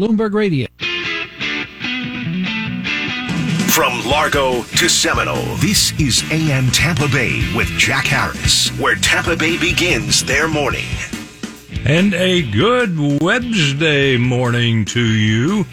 [0.00, 0.66] Bloomberg Radio.
[3.68, 9.58] From Largo to Seminole, this is AM Tampa Bay with Jack Harris, where Tampa Bay
[9.58, 10.86] begins their morning.
[11.84, 15.64] And a good Wednesday morning to you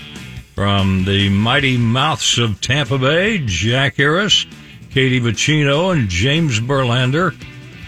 [0.56, 4.46] from the mighty mouths of Tampa Bay, Jack Harris,
[4.92, 7.34] Katie Vicino, and James Burlander.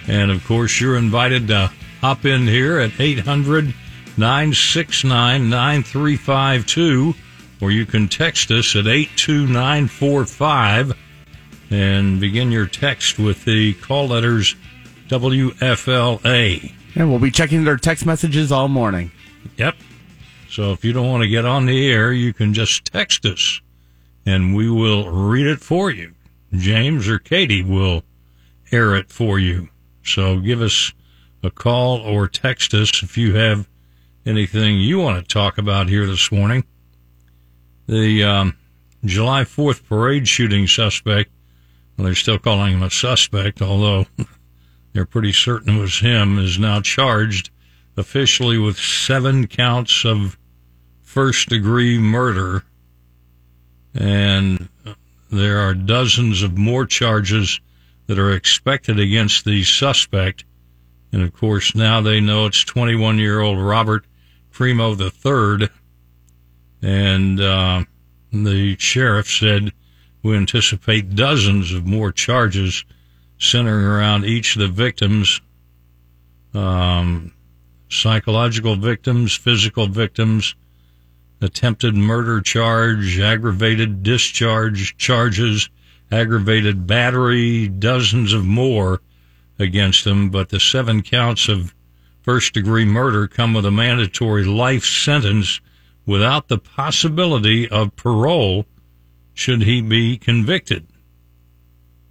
[0.07, 1.69] And of course, you're invited to
[1.99, 3.73] hop in here at 800
[4.19, 7.15] 969 9352,
[7.61, 10.91] or you can text us at 82945
[11.71, 14.57] and begin your text with the call letters
[15.07, 16.73] WFLA.
[16.95, 19.09] And we'll be checking their text messages all morning.
[19.55, 19.77] Yep.
[20.49, 23.61] So if you don't want to get on the air, you can just text us
[24.25, 26.13] and we will read it for you.
[26.51, 28.03] James or Katie will
[28.71, 29.69] air it for you.
[30.03, 30.91] So give us
[31.43, 33.68] a call or text us if you have
[34.29, 36.63] anything you want to talk about here this morning.
[37.87, 38.57] The um,
[39.03, 41.31] July 4th parade shooting suspect,
[41.97, 44.05] well, they're still calling him a suspect, although
[44.93, 47.49] they're pretty certain it was him, is now charged
[47.97, 50.37] officially with seven counts of
[51.01, 52.63] first degree murder.
[53.95, 54.69] And
[55.31, 57.59] there are dozens of more charges
[58.05, 60.45] that are expected against the suspect.
[61.11, 64.05] And of course, now they know it's 21 year old Robert
[64.59, 65.69] Crimo III.
[66.81, 67.85] And uh,
[68.33, 69.71] the sheriff said
[70.21, 72.83] we anticipate dozens of more charges
[73.37, 75.39] centering around each of the victims
[76.53, 77.31] um,
[77.89, 80.55] psychological victims, physical victims,
[81.41, 85.69] attempted murder charge, aggravated discharge charges,
[86.11, 88.99] aggravated battery, dozens of more
[89.57, 90.29] against them.
[90.31, 91.73] But the seven counts of
[92.21, 95.61] first degree murder come with a mandatory life sentence
[96.05, 98.65] without the possibility of parole
[99.33, 100.87] should he be convicted.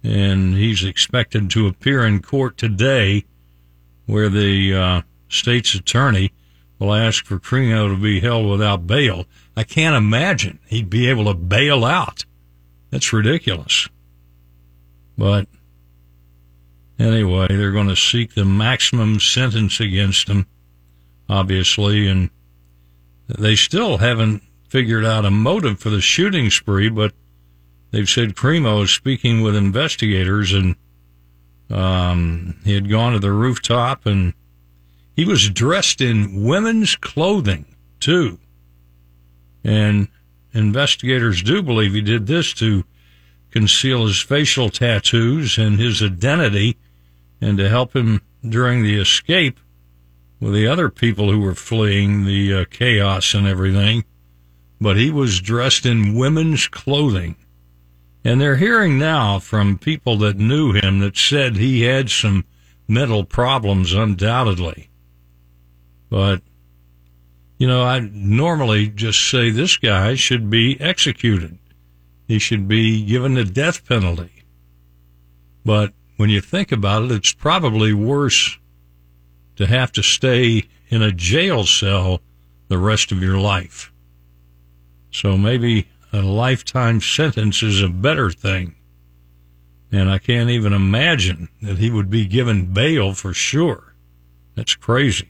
[0.03, 3.25] And he's expected to appear in court today
[4.05, 6.31] where the uh, state's attorney
[6.79, 9.25] will ask for Crimo to be held without bail.
[9.55, 12.25] I can't imagine he'd be able to bail out.
[12.89, 13.89] That's ridiculous.
[15.17, 15.47] But
[16.99, 20.45] anyway, they're going to seek the maximum sentence against him,
[21.27, 22.29] obviously, and
[23.27, 27.13] they still haven't figured out a motive for the shooting spree, but
[27.91, 30.75] they've said Crimo is speaking with investigators and
[31.69, 34.33] um, he had gone to the rooftop and
[35.15, 37.65] he was dressed in women's clothing,
[37.99, 38.39] too.
[39.63, 40.07] And
[40.53, 42.83] investigators do believe he did this to
[43.51, 46.77] conceal his facial tattoos and his identity
[47.41, 49.59] and to help him during the escape
[50.39, 54.03] with the other people who were fleeing the uh, chaos and everything.
[54.81, 57.35] But he was dressed in women's clothing.
[58.23, 62.45] And they're hearing now from people that knew him that said he had some
[62.87, 64.89] mental problems, undoubtedly.
[66.09, 66.41] But,
[67.57, 71.57] you know, I normally just say this guy should be executed.
[72.27, 74.43] He should be given the death penalty.
[75.65, 78.57] But when you think about it, it's probably worse
[79.55, 82.19] to have to stay in a jail cell
[82.67, 83.93] the rest of your life.
[85.11, 88.75] So maybe a lifetime sentence is a better thing.
[89.93, 93.95] And I can't even imagine that he would be given bail for sure.
[94.55, 95.29] That's crazy.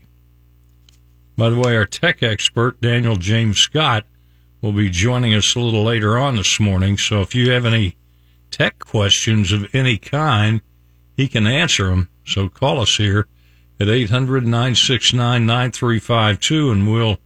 [1.37, 4.07] By the way, our tech expert, Daniel James Scott,
[4.59, 6.97] will be joining us a little later on this morning.
[6.97, 7.95] So if you have any
[8.49, 10.61] tech questions of any kind,
[11.19, 12.07] he can answer them.
[12.25, 13.27] So call us here
[13.77, 17.17] at 800 969 9352 and we'll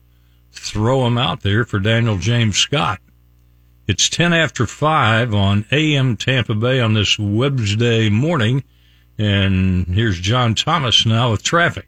[0.52, 3.00] throw them out there for Daniel James Scott.
[3.88, 8.64] It's 10 after 5 on AM Tampa Bay on this Wednesday morning.
[9.20, 11.86] And here's John Thomas now with traffic.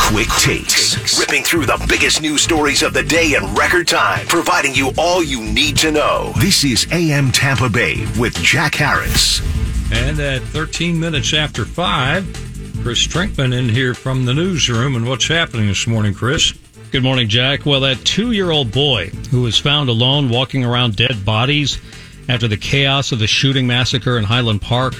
[0.00, 4.74] Quick takes, ripping through the biggest news stories of the day in record time, providing
[4.74, 6.32] you all you need to know.
[6.40, 9.40] This is AM Tampa Bay with Jack Harris.
[9.90, 14.96] And at 13 minutes after 5, Chris Trinkman in here from the newsroom.
[14.96, 16.52] And what's happening this morning, Chris?
[16.90, 17.66] Good morning, Jack.
[17.66, 21.80] Well, that two year old boy who was found alone walking around dead bodies
[22.28, 24.94] after the chaos of the shooting massacre in Highland Park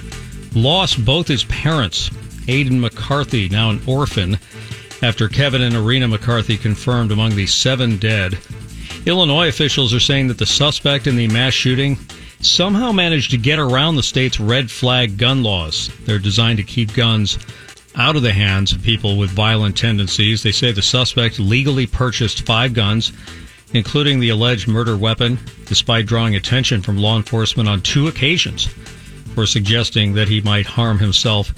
[0.54, 2.10] lost both his parents.
[2.48, 4.38] Aidan McCarthy, now an orphan,
[5.02, 8.38] after Kevin and Irina McCarthy confirmed among the seven dead.
[9.06, 11.98] Illinois officials are saying that the suspect in the mass shooting
[12.40, 15.90] somehow managed to get around the state's red flag gun laws.
[16.04, 17.38] They're designed to keep guns
[17.96, 20.42] out of the hands of people with violent tendencies.
[20.42, 23.12] They say the suspect legally purchased five guns
[23.74, 28.66] including the alleged murder weapon, despite drawing attention from law enforcement on two occasions
[29.34, 31.52] for suggesting that he might harm himself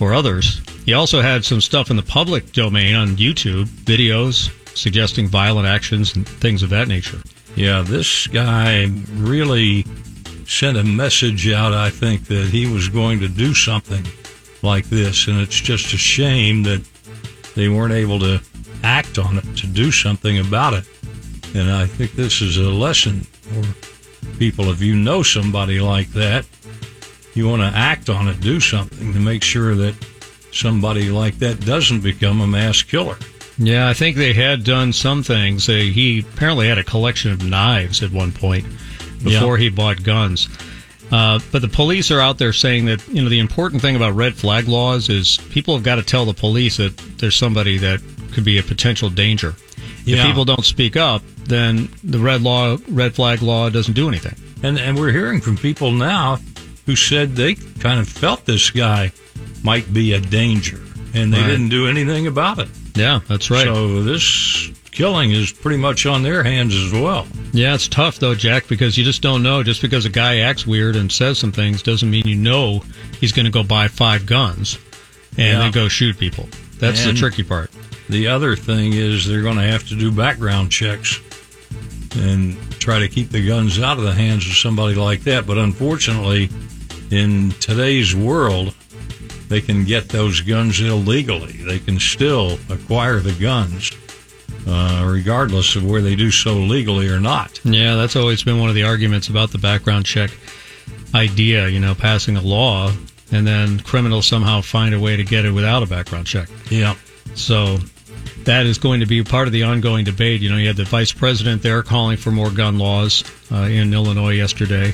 [0.00, 0.60] or others.
[0.84, 6.14] He also had some stuff in the public domain on YouTube, videos suggesting violent actions
[6.14, 7.20] and things of that nature.
[7.56, 9.84] Yeah, this guy really
[10.50, 14.04] sent a message out, I think, that he was going to do something
[14.62, 15.28] like this.
[15.28, 16.84] And it's just a shame that
[17.54, 18.42] they weren't able to
[18.82, 20.84] act on it, to do something about it.
[21.54, 24.70] And I think this is a lesson for people.
[24.70, 26.44] If you know somebody like that,
[27.34, 29.94] you want to act on it, do something to make sure that
[30.52, 33.16] somebody like that doesn't become a mass killer.
[33.56, 35.68] Yeah, I think they had done some things.
[35.68, 38.66] Uh, he apparently had a collection of knives at one point
[39.22, 39.64] before yeah.
[39.64, 40.48] he bought guns.
[41.10, 44.14] Uh, but the police are out there saying that you know the important thing about
[44.14, 48.00] red flag laws is people have got to tell the police that there's somebody that
[48.32, 49.54] could be a potential danger.
[50.04, 50.18] Yeah.
[50.18, 54.36] If people don't speak up, then the red law, red flag law doesn't do anything.
[54.62, 56.38] And and we're hearing from people now
[56.86, 59.12] who said they kind of felt this guy
[59.62, 60.80] might be a danger,
[61.12, 61.46] and they right.
[61.48, 62.68] didn't do anything about it.
[62.94, 63.64] Yeah, that's right.
[63.64, 67.26] So this killing is pretty much on their hands as well.
[67.52, 69.62] Yeah, it's tough though, Jack, because you just don't know.
[69.62, 72.82] Just because a guy acts weird and says some things doesn't mean you know
[73.20, 74.78] he's going to go buy five guns
[75.32, 75.58] and yeah.
[75.58, 76.48] then go shoot people.
[76.78, 77.70] That's and the tricky part.
[78.08, 81.20] The other thing is they're going to have to do background checks
[82.16, 85.46] and try to keep the guns out of the hands of somebody like that.
[85.46, 86.48] But unfortunately,
[87.10, 88.74] in today's world,
[89.48, 91.52] they can get those guns illegally.
[91.52, 93.92] They can still acquire the guns
[94.66, 97.60] uh, regardless of where they do so legally or not.
[97.64, 100.30] Yeah, that's always been one of the arguments about the background check
[101.14, 102.92] idea, you know, passing a law
[103.32, 106.48] and then criminals somehow find a way to get it without a background check.
[106.68, 106.94] Yeah.
[107.34, 107.78] So
[108.44, 110.40] that is going to be part of the ongoing debate.
[110.40, 113.92] You know, you had the vice president there calling for more gun laws uh, in
[113.94, 114.92] Illinois yesterday.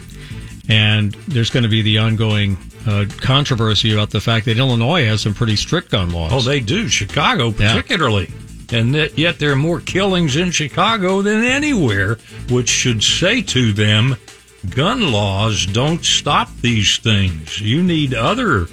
[0.68, 5.22] And there's going to be the ongoing uh, controversy about the fact that Illinois has
[5.22, 6.32] some pretty strict gun laws.
[6.32, 6.88] Oh, they do.
[6.88, 8.26] Chicago, particularly.
[8.28, 12.18] Yeah and that yet there are more killings in Chicago than anywhere,
[12.50, 14.16] which should say to them,
[14.70, 17.60] gun laws don't stop these things.
[17.60, 18.66] You need other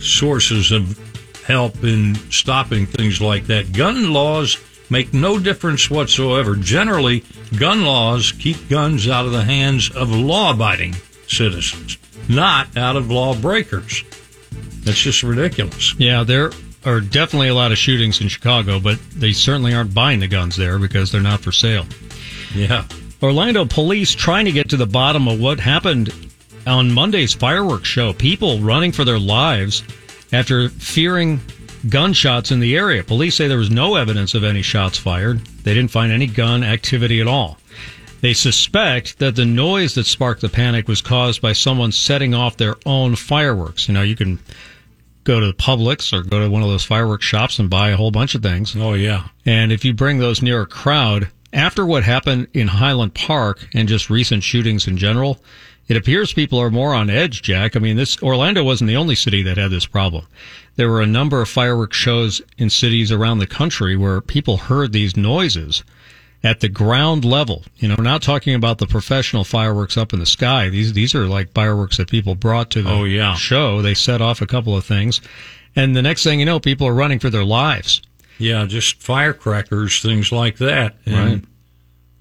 [0.00, 0.98] sources of
[1.44, 3.72] help in stopping things like that.
[3.72, 4.56] Gun laws
[4.90, 6.54] make no difference whatsoever.
[6.54, 7.24] Generally,
[7.58, 10.94] gun laws keep guns out of the hands of law abiding
[11.26, 11.98] citizens,
[12.28, 14.04] not out of lawbreakers.
[14.84, 15.94] That's just ridiculous.
[15.98, 16.50] Yeah, there
[16.84, 20.56] are definitely a lot of shootings in Chicago, but they certainly aren't buying the guns
[20.56, 21.86] there because they're not for sale.
[22.54, 22.84] Yeah.
[23.22, 26.12] Orlando police trying to get to the bottom of what happened
[26.66, 28.12] on Monday's fireworks show.
[28.12, 29.82] People running for their lives
[30.32, 31.40] after fearing
[31.88, 33.02] gunshots in the area.
[33.02, 35.40] Police say there was no evidence of any shots fired.
[35.64, 37.58] They didn't find any gun activity at all.
[38.20, 42.56] They suspect that the noise that sparked the panic was caused by someone setting off
[42.56, 43.86] their own fireworks.
[43.86, 44.38] You know, you can
[45.24, 47.96] go to the Publix or go to one of those fireworks shops and buy a
[47.96, 48.76] whole bunch of things.
[48.76, 49.28] Oh, yeah.
[49.44, 53.88] And if you bring those near a crowd, after what happened in Highland Park and
[53.88, 55.40] just recent shootings in general,
[55.86, 57.76] it appears people are more on edge, Jack.
[57.76, 60.26] I mean, this Orlando wasn't the only city that had this problem.
[60.76, 64.92] There were a number of fireworks shows in cities around the country where people heard
[64.92, 65.84] these noises
[66.44, 67.64] at the ground level.
[67.76, 70.68] You know, we're not talking about the professional fireworks up in the sky.
[70.68, 73.34] These these are like fireworks that people brought to the oh, yeah.
[73.34, 73.80] show.
[73.82, 75.22] They set off a couple of things,
[75.74, 78.02] and the next thing you know, people are running for their lives.
[78.38, 80.96] Yeah, just firecrackers, things like that.
[81.06, 81.46] And,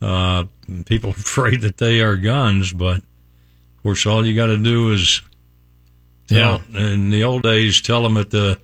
[0.02, 0.08] right.
[0.08, 0.46] Uh,
[0.86, 4.92] people are afraid that they are guns, but of course, all you got to do
[4.92, 5.22] is,
[6.30, 6.60] yeah.
[6.74, 8.60] in the old days, tell them at the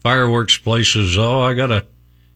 [0.00, 1.86] fireworks places, "Oh, I got to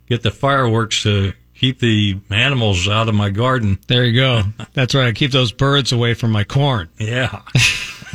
[0.09, 3.79] get the fireworks to keep the animals out of my garden.
[3.87, 4.43] There you go.
[4.73, 5.09] That's right.
[5.09, 6.89] I keep those birds away from my corn.
[6.99, 7.43] Yeah.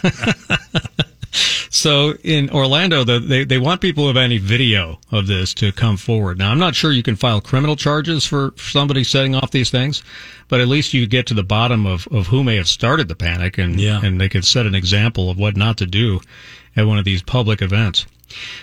[1.70, 5.72] so in Orlando, the, they they want people who have any video of this to
[5.72, 6.40] come forward.
[6.40, 9.70] Now, I'm not sure you can file criminal charges for, for somebody setting off these
[9.70, 10.02] things,
[10.48, 13.16] but at least you get to the bottom of, of who may have started the
[13.16, 14.04] panic, and yeah.
[14.04, 16.20] and they could set an example of what not to do
[16.75, 18.08] at one of these public events.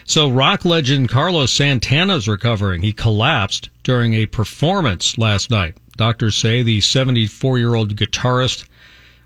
[0.04, 2.82] So rock legend Carlos Santana's recovering.
[2.82, 5.76] He collapsed during a performance last night.
[5.96, 8.64] Doctors say the 74 year old guitarist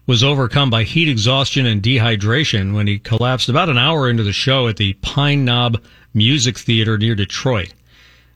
[0.07, 4.33] was overcome by heat exhaustion and dehydration when he collapsed about an hour into the
[4.33, 5.83] show at the Pine Knob
[6.15, 7.73] Music Theater near Detroit.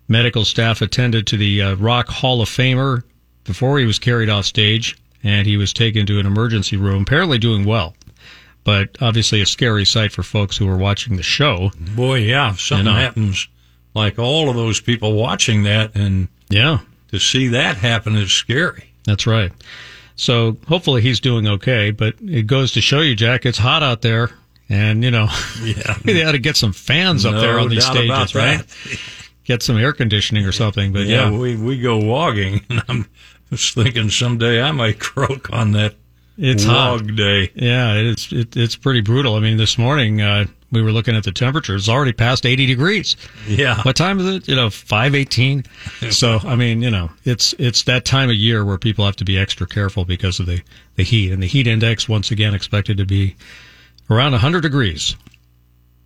[0.09, 3.05] Medical staff attended to the uh, Rock Hall of Famer
[3.45, 7.39] before he was carried off stage, and he was taken to an emergency room, apparently
[7.39, 7.95] doing well
[8.65, 11.71] but obviously a scary sight for folks who were watching the show.
[11.95, 13.01] Boy, yeah, something you uh, know.
[13.01, 13.49] happens
[13.95, 16.79] like all of those people watching that, and yeah,
[17.11, 18.93] to see that happen is scary.
[19.05, 19.53] That's right.
[20.21, 24.03] So hopefully he's doing okay, but it goes to show you, Jack, it's hot out
[24.03, 24.31] there.
[24.69, 25.29] And, you know,
[25.63, 25.97] Yeah.
[26.05, 28.63] they ought to get some fans up No there on these stages, right?
[29.45, 30.93] Get some air conditioning or something.
[30.93, 33.09] But Yeah, yeah, we, we go logging, and I'm
[33.51, 35.95] just thinking someday I might croak on that
[36.41, 37.07] it's hot.
[37.15, 37.51] day.
[37.55, 39.35] Yeah, it's it, it's pretty brutal.
[39.35, 42.67] I mean, this morning uh, we were looking at the temperature; it's already past eighty
[42.67, 43.17] degrees.
[43.47, 43.83] Yeah.
[43.83, 44.49] What time is it?
[44.49, 45.65] You know, five eighteen.
[46.11, 49.25] So I mean, you know, it's it's that time of year where people have to
[49.25, 50.63] be extra careful because of the
[50.97, 53.37] the heat, and the heat index once again expected to be
[54.09, 55.17] around hundred degrees.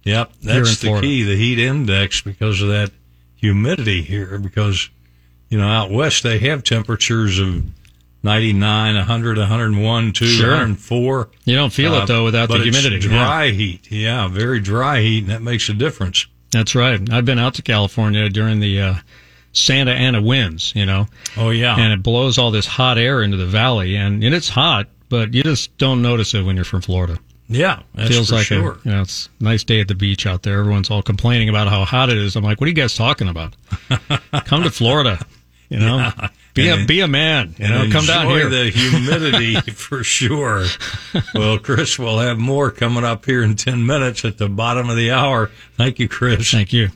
[0.04, 2.90] Yep, that's the key, the heat index, because of that
[3.36, 4.38] humidity here.
[4.38, 4.90] Because,
[5.48, 7.64] you know, out west they have temperatures of
[8.25, 10.49] 99, 100, 101, 2, Sure.
[10.50, 11.28] 104.
[11.45, 13.07] You don't feel Uh, it though without the it's humidity.
[13.07, 13.19] Yeah.
[13.19, 13.87] dry heat.
[13.90, 16.26] Yeah, very dry heat, and that makes a difference.
[16.50, 17.00] That's right.
[17.12, 18.95] I've been out to California during the uh,
[19.52, 21.76] Santa Ana winds, you know, Oh, yeah.
[21.78, 25.35] and it blows all this hot air into the valley, and, and it's hot, but
[25.35, 27.19] you just don't notice it when you're from Florida.
[27.49, 28.73] yeah, that's feels like sure.
[28.73, 30.59] a you know, it's a nice day at the beach out there.
[30.61, 32.37] Everyone's all complaining about how hot it is.
[32.37, 33.54] I'm like, what are you guys talking about?
[34.47, 35.19] Come to Florida,
[35.69, 36.11] you know,
[36.54, 38.49] be a be a man, you know, And come down here.
[38.49, 40.66] the humidity for sure.
[41.34, 44.96] Well, Chris, we'll have more coming up here in 10 minutes at the bottom of
[44.96, 45.50] the hour.
[45.76, 46.50] Thank you, Chris.
[46.50, 46.90] Thank you.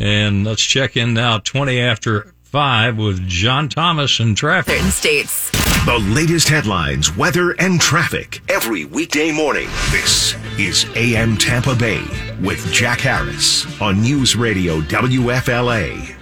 [0.00, 4.74] And let's check in now, 20 after 5 with John Thomas and traffic.
[4.76, 5.50] Certain states.
[5.86, 9.68] The latest headlines, weather, and traffic every weekday morning.
[9.92, 12.02] This is AM Tampa Bay
[12.42, 16.15] with Jack Harris on News Radio WFLA.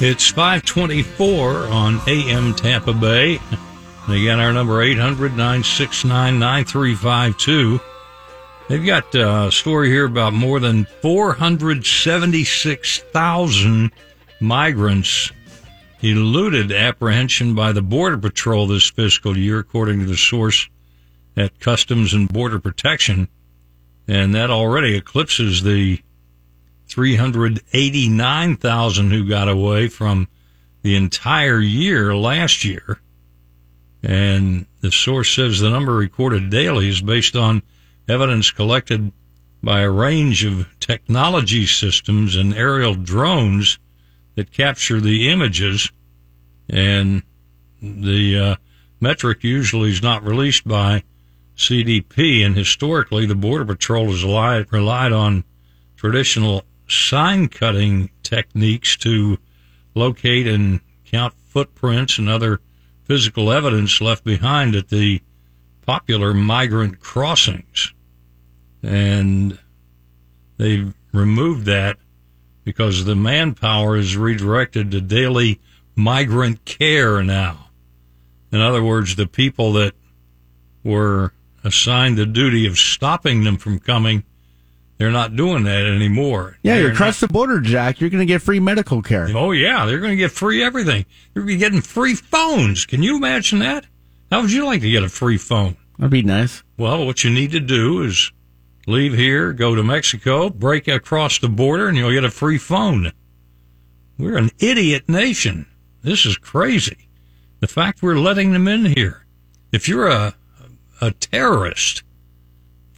[0.00, 3.40] It's 524 on AM Tampa Bay.
[4.08, 7.80] Again, our number 800 969 9352.
[8.68, 13.90] They've got a story here about more than 476,000
[14.40, 15.32] migrants
[16.00, 20.68] eluded apprehension by the Border Patrol this fiscal year, according to the source
[21.36, 23.26] at Customs and Border Protection.
[24.06, 26.00] And that already eclipses the
[26.88, 30.28] 389,000 who got away from
[30.82, 33.00] the entire year last year.
[34.02, 37.62] And the source says the number recorded daily is based on
[38.08, 39.12] evidence collected
[39.62, 43.78] by a range of technology systems and aerial drones
[44.36, 45.90] that capture the images.
[46.68, 47.22] And
[47.82, 48.56] the uh,
[49.00, 51.02] metric usually is not released by
[51.56, 52.46] CBP.
[52.46, 55.42] And historically, the Border Patrol has relied, relied on
[55.96, 59.38] traditional sign cutting techniques to
[59.94, 62.60] locate and count footprints and other
[63.04, 65.20] physical evidence left behind at the
[65.86, 67.94] popular migrant crossings.
[68.82, 69.58] And
[70.58, 71.96] they've removed that
[72.64, 75.58] because the manpower is redirected to daily
[75.96, 77.70] migrant care now.
[78.52, 79.94] In other words, the people that
[80.84, 81.32] were
[81.64, 84.24] assigned the duty of stopping them from coming,
[84.98, 86.58] they're not doing that anymore.
[86.62, 88.00] Yeah, They're you're not- across the border, Jack.
[88.00, 89.28] You're going to get free medical care.
[89.34, 91.06] Oh yeah, they're going to get free everything.
[91.34, 92.84] You're going to be getting free phones.
[92.84, 93.86] Can you imagine that?
[94.30, 95.76] How would you like to get a free phone?
[95.98, 96.62] That'd be nice.
[96.76, 98.30] Well, what you need to do is
[98.86, 103.12] leave here, go to Mexico, break across the border, and you'll get a free phone.
[104.18, 105.66] We're an idiot nation.
[106.02, 107.08] This is crazy.
[107.60, 109.24] The fact we're letting them in here.
[109.72, 110.34] If you're a
[111.00, 112.02] a terrorist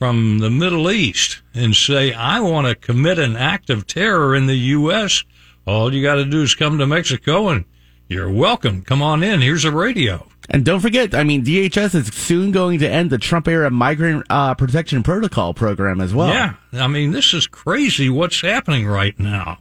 [0.01, 4.47] from the Middle East and say, I want to commit an act of terror in
[4.47, 5.25] the U.S.,
[5.67, 7.67] all you got to do is come to Mexico and
[8.09, 8.81] you're welcome.
[8.81, 9.43] Come on in.
[9.43, 10.27] Here's a radio.
[10.49, 14.25] And don't forget, I mean, DHS is soon going to end the Trump era migrant
[14.31, 16.31] uh, protection protocol program as well.
[16.31, 19.59] Yeah, I mean, this is crazy what's happening right now.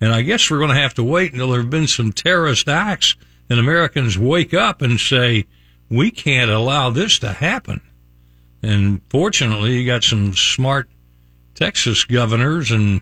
[0.00, 2.68] And I guess we're going to have to wait until there have been some terrorist
[2.68, 3.16] acts
[3.50, 5.46] and Americans wake up and say,
[5.90, 7.80] we can't allow this to happen.
[8.66, 10.88] And fortunately, you got some smart
[11.54, 13.00] Texas governors and,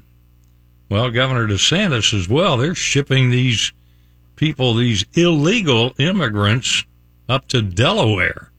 [0.91, 2.57] well, Governor DeSantis as well.
[2.57, 3.73] They're shipping these
[4.37, 6.85] people, these illegal immigrants,
[7.29, 8.51] up to Delaware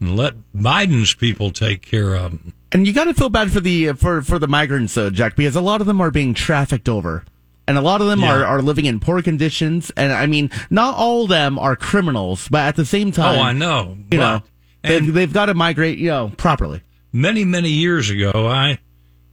[0.00, 2.52] and let Biden's people take care of them.
[2.72, 5.34] And you got to feel bad for the uh, for for the migrants, though, Jack,
[5.36, 7.24] because a lot of them are being trafficked over,
[7.66, 8.34] and a lot of them Yeah.
[8.40, 9.90] are, are living in poor conditions.
[9.96, 13.38] And I mean, not all of them are criminals, but at the same oh, time,
[13.38, 13.96] Oh, I know.
[14.10, 14.42] you But- know,
[14.86, 16.82] they, and they've got to migrate, you know, properly.
[17.12, 18.78] many, many years ago, I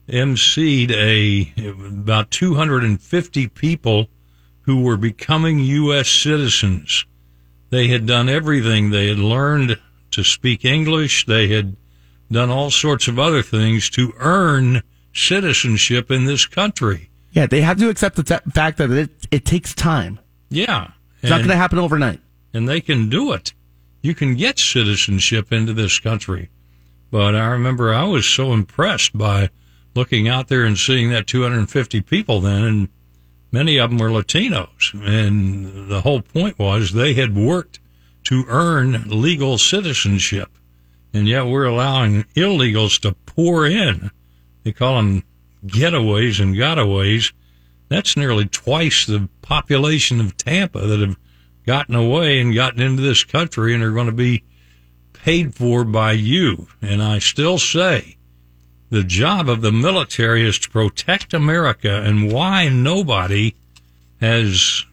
[0.08, 4.08] emceed a about 250 people
[4.62, 6.10] who were becoming U.S.
[6.10, 7.06] citizens.
[7.70, 8.90] They had done everything.
[8.92, 9.80] They had learned
[10.12, 11.26] to speak English.
[11.26, 11.76] They had
[12.32, 14.84] done all sorts of other things to earn
[15.14, 17.10] citizenship in this country.
[17.32, 20.20] Yeah, they have to accept the t- fact that it it takes time.
[20.50, 20.92] Yeah.
[21.22, 22.20] It's not going to happen overnight.
[22.54, 23.54] and they can do it.
[24.04, 26.50] You can get citizenship into this country.
[27.10, 29.50] But I remember I was so impressed by
[29.96, 32.90] looking out there and seeing that 250 people then, and
[33.52, 34.94] many of them were Latinos.
[34.94, 37.80] And the whole point was they had worked
[38.26, 40.50] to earn legal citizenship.
[41.14, 44.12] And yet we're allowing illegals to pour in.
[44.64, 45.24] They call them
[45.66, 47.32] getaways and gotaways.
[47.88, 51.18] That's nearly twice the population of Tampa that have
[51.66, 54.44] gotten away and gotten into this country and are going to be
[55.14, 56.68] paid for by you.
[56.82, 58.18] And I still say
[58.90, 63.56] the job of the military is to protect America and why nobody
[64.20, 64.86] has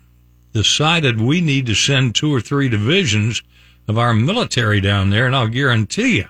[0.52, 3.42] decided we need to send two or three divisions
[3.88, 5.26] of our military down there.
[5.26, 6.28] And I'll guarantee you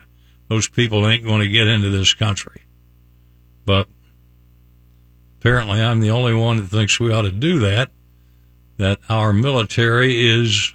[0.49, 2.63] those people ain't going to get into this country.
[3.65, 3.87] But
[5.39, 7.91] apparently I'm the only one that thinks we ought to do that,
[8.81, 10.73] that our military is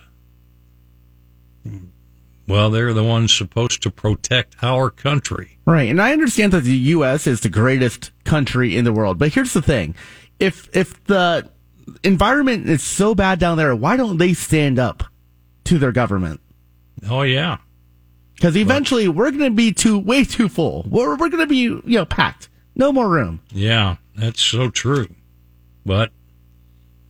[2.48, 5.58] well, they're the ones supposed to protect our country.
[5.66, 5.90] Right.
[5.90, 7.26] And I understand that the U.S.
[7.26, 9.18] is the greatest country in the world.
[9.18, 9.96] But here's the thing.
[10.40, 11.50] If, if the
[12.04, 15.04] environment is so bad down there, why don't they stand up
[15.64, 16.40] to their government?
[17.10, 17.58] Oh, yeah.
[18.36, 20.86] Because eventually we're going to be too, way too full.
[20.88, 22.50] We're, we're going to be, you know, packed.
[22.76, 23.42] No more room.
[23.50, 25.08] Yeah, that's so true.
[25.84, 26.12] But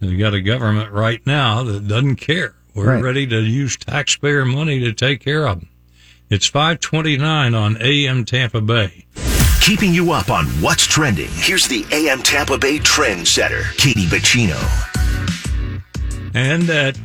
[0.02, 2.56] we got a government right now that doesn't care.
[2.74, 3.04] We're Right.
[3.04, 5.70] ready to use taxpayer money to take care of them.
[6.30, 9.06] It's 529 on AM Tampa Bay.
[9.62, 11.30] Keeping you up on what's trending.
[11.36, 14.60] Here's the AM Tampa Bay trend setter, Katie Bacino.
[16.34, 16.98] And at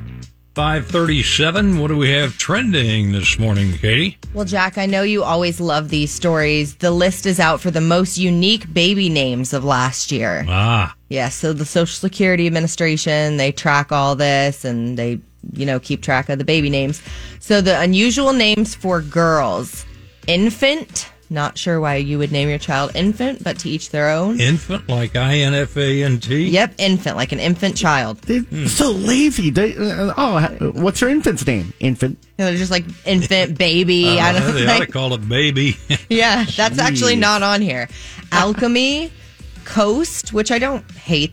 [0.54, 4.18] 537, what do we have trending this morning, Katie?
[4.34, 6.74] Well, Jack, I know you always love these stories.
[6.74, 10.44] The list is out for the most unique baby names of last year.
[10.48, 15.20] Ah, Yeah, so the Social Security Administration, they track all this and they,
[15.52, 17.02] you know, keep track of the baby names.
[17.40, 19.84] So the unusual names for girls
[20.28, 24.40] infant, not sure why you would name your child infant, but to each their own.
[24.40, 26.48] infant like I N F A N T?
[26.48, 28.18] Yep, infant, like an infant child.
[28.22, 29.50] They're so lazy.
[29.50, 31.72] They, uh, oh, what's your infant's name?
[31.80, 32.18] Infant.
[32.38, 34.18] You know, they're just like infant, baby.
[34.20, 34.52] I Uh, don't know.
[34.52, 35.76] they ought to call it baby.
[36.08, 37.88] Yeah, that's actually not on here.
[38.32, 39.12] Alchemy,
[39.64, 41.32] Coast, which I don't hate.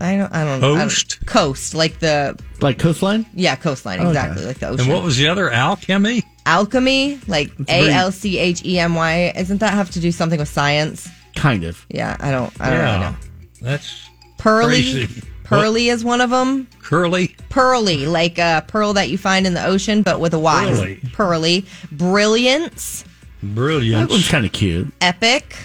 [0.00, 0.32] I don't.
[0.34, 0.58] I don't.
[0.58, 1.24] I don't- Coast?
[1.26, 3.24] coast, like the Like coastline?
[3.34, 4.10] yeah, coastline, oh, Okay.
[4.10, 4.84] exactly, like the ocean.
[4.84, 5.50] and what was the other?
[5.50, 6.22] Alchemy?
[6.44, 7.18] alchemy?
[7.26, 9.32] Like A L C H E M Y.
[9.34, 11.08] Isn't that have to do something with science?
[11.34, 11.84] Kind of.
[11.88, 12.52] Yeah, I don't.
[12.60, 13.16] I don't really know.
[13.62, 14.08] That's
[14.38, 14.68] Pearly.
[14.82, 15.22] Crazy.
[15.44, 16.66] Pearly is one of them.
[16.82, 17.34] curly.
[17.50, 20.64] Pearly, like a pearl that you find in the ocean, but with a Y.
[20.66, 21.00] Pearly.
[21.12, 21.66] Pearly.
[21.92, 23.02] Brilliance.
[23.42, 24.10] That Brilliance.
[24.10, 24.92] one's kind of cute.
[25.00, 25.56] Epic,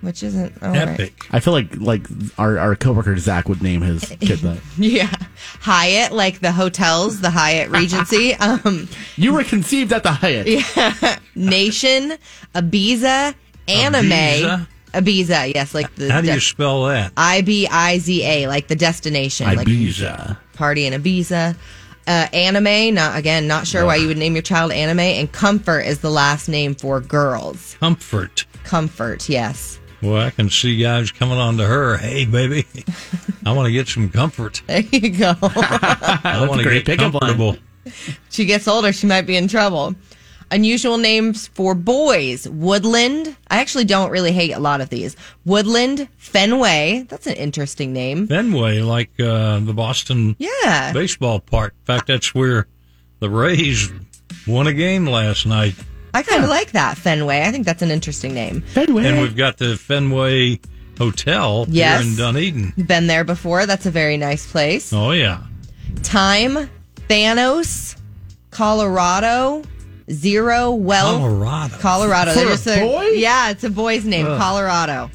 [0.00, 0.88] which isn't all right.
[0.88, 1.26] Epic.
[1.30, 2.06] I feel like like
[2.38, 4.58] our, our coworker Zach would name his kid that.
[4.76, 5.10] Yeah.
[5.60, 8.34] Hyatt, like the hotels, the Hyatt Regency.
[8.40, 10.46] um, You were conceived at the Hyatt.
[10.76, 12.14] Yeah, Nation,
[12.54, 13.34] Ibiza,
[13.68, 14.08] Anime.
[14.10, 14.66] Ibiza?
[14.94, 17.12] Ibiza, yes, like the How do you de- spell that?
[17.16, 20.38] I B I Z A, like the destination, like Ibiza.
[20.54, 21.56] party in Ibiza.
[22.06, 25.00] Uh, anime, not again, not sure why you would name your child anime.
[25.00, 27.76] And comfort is the last name for girls.
[27.80, 28.46] Comfort.
[28.64, 29.77] Comfort, yes.
[30.02, 31.96] Well, I can see guys coming on to her.
[31.96, 32.66] Hey, baby,
[33.44, 34.62] I want to get some comfort.
[34.68, 35.34] There you go.
[35.42, 37.56] I want to get pickup comfortable.
[38.30, 39.94] she gets older, she might be in trouble.
[40.50, 43.36] Unusual names for boys Woodland.
[43.50, 45.14] I actually don't really hate a lot of these.
[45.44, 47.04] Woodland, Fenway.
[47.08, 48.26] That's an interesting name.
[48.28, 50.92] Fenway, like uh, the Boston Yeah.
[50.94, 51.74] baseball park.
[51.80, 52.66] In fact, that's where
[53.18, 53.90] the Rays
[54.46, 55.74] won a game last night.
[56.18, 57.42] I kind of like that, Fenway.
[57.42, 58.62] I think that's an interesting name.
[58.62, 59.06] Fenway.
[59.06, 60.58] And we've got the Fenway
[60.98, 62.02] Hotel Yes.
[62.02, 62.72] here in Dunedin.
[62.86, 63.66] Been there before.
[63.66, 64.92] That's a very nice place.
[64.92, 65.42] Oh, yeah.
[66.02, 66.68] Time,
[67.08, 67.96] Thanos,
[68.50, 69.62] Colorado,
[70.10, 71.20] Zero, Wealth.
[71.20, 71.76] Colorado.
[71.78, 72.32] Colorado.
[72.32, 73.04] For They're a boy?
[73.14, 75.10] Yeah, it's a boy's name, Colorado.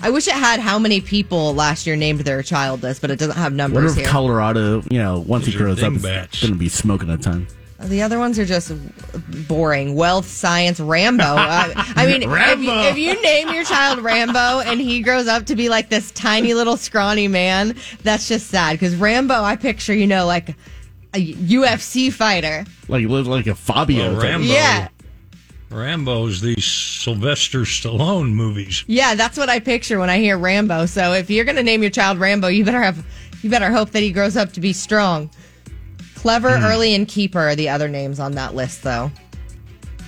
[0.00, 3.18] I wish it had how many people last year named their child this, but it
[3.18, 4.06] doesn't have Wonder numbers if here.
[4.06, 6.40] Colorado, you know, once he These are grows up, is dingbats.
[6.42, 7.46] going to be smoking a ton.
[7.80, 8.72] The other ones are just
[9.48, 9.94] boring.
[9.94, 11.24] Wealth, science, Rambo.
[11.24, 12.82] I, I mean, if you, Rambo.
[12.88, 16.54] if you name your child Rambo and he grows up to be like this tiny
[16.54, 18.74] little scrawny man, that's just sad.
[18.74, 20.50] Because Rambo, I picture, you know, like
[21.14, 22.64] a UFC fighter.
[22.88, 24.12] Like like a Fabio.
[24.12, 24.22] Well.
[24.22, 24.46] Rambo.
[24.46, 24.88] Yeah.
[25.70, 28.84] Rambo's these Sylvester Stallone movies.
[28.86, 30.86] Yeah, that's what I picture when I hear Rambo.
[30.86, 33.04] So if you're going to name your child Rambo, you better have,
[33.42, 35.30] you better hope that he grows up to be strong.
[36.24, 36.64] Clever, Hmm.
[36.64, 39.12] early, and keeper are the other names on that list, though.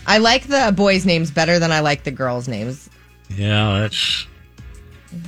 [0.06, 2.88] I like the boys' names better than I like the girls' names.
[3.36, 4.26] Yeah, that's.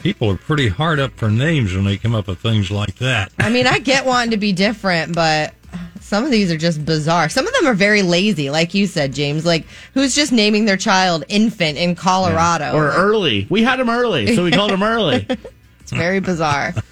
[0.03, 3.31] People are pretty hard up for names when they come up with things like that.
[3.38, 5.53] I mean, I get wanting to be different, but
[6.01, 7.29] Some of these are just bizarre.
[7.29, 9.44] Some of them are very lazy, like you said, James.
[9.44, 12.72] Like, who's just naming their child infant in Colorado?
[12.74, 13.46] Or early.
[13.51, 15.27] We had him early, so we called him early.
[15.81, 16.74] It's very bizarre.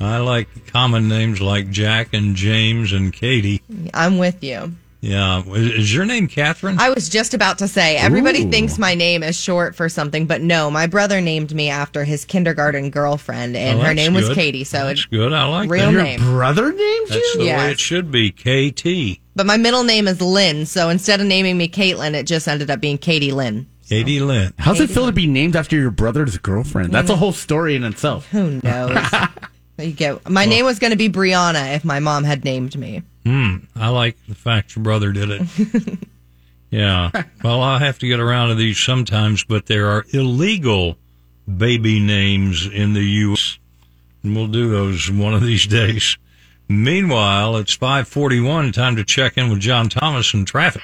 [0.00, 3.62] I like common names like Jack and James and Katie.
[3.92, 4.72] I'm with you.
[5.02, 5.42] Yeah.
[5.46, 6.78] Is is your name Catherine?
[6.78, 8.50] I was just about to say, everybody Ooh.
[8.50, 12.24] thinks my name is short for something, but no, my brother named me after his
[12.24, 14.28] kindergarten girlfriend, and Oh, her that's name was.
[14.30, 14.64] Katie.
[14.64, 15.32] So That's it's good.
[15.32, 15.92] I like real that.
[15.92, 16.20] Your name.
[16.20, 17.38] brother named That's you?
[17.38, 18.30] the way it should be.
[18.30, 19.20] KT.
[19.36, 22.70] But my middle name is Lynn, so instead of naming me Caitlin, it just ended
[22.70, 23.66] up being Katie Lynn.
[23.88, 24.52] Katie Lynn.
[24.58, 26.92] How's it feel to be named after your brother's girlfriend?
[26.92, 27.18] That's a mm.
[27.18, 28.28] whole story in itself.
[28.30, 28.98] Who knows?
[29.82, 33.02] you get, my name was going to be Brianna if my mom had named me.
[33.24, 33.56] Hmm.
[33.76, 35.98] I like the fact your brother did it.
[36.70, 37.10] yeah.
[37.42, 40.96] Well, I'll have to get around to these sometimes, but there are illegal
[41.56, 43.58] baby names in the U.S.
[44.22, 46.16] And we'll do those one of these days.
[46.68, 48.70] Meanwhile, it's 541.
[48.70, 50.82] Time to check in with John Thomas and traffic.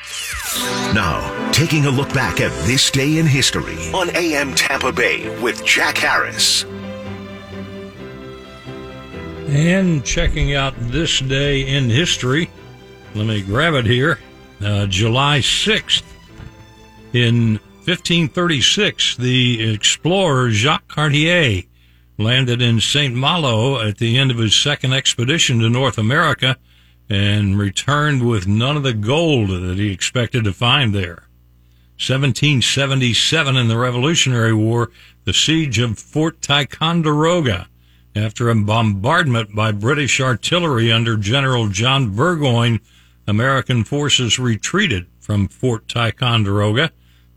[0.93, 5.65] Now, taking a look back at this day in history on AM Tampa Bay with
[5.65, 6.65] Jack Harris.
[9.47, 12.51] And checking out this day in history,
[13.15, 14.19] let me grab it here.
[14.61, 16.03] Uh, July 6th,
[17.13, 21.63] in 1536, the explorer Jacques Cartier
[22.19, 23.15] landed in St.
[23.15, 26.57] Malo at the end of his second expedition to North America
[27.09, 31.29] and returned with none of the gold that he expected to find there.
[31.99, 34.91] 1777 in the Revolutionary War,
[35.25, 37.69] the siege of Fort Ticonderoga
[38.17, 42.81] after a bombardment by British artillery under General John Burgoyne,
[43.27, 46.93] American forces retreated from Fort Ticonderoga,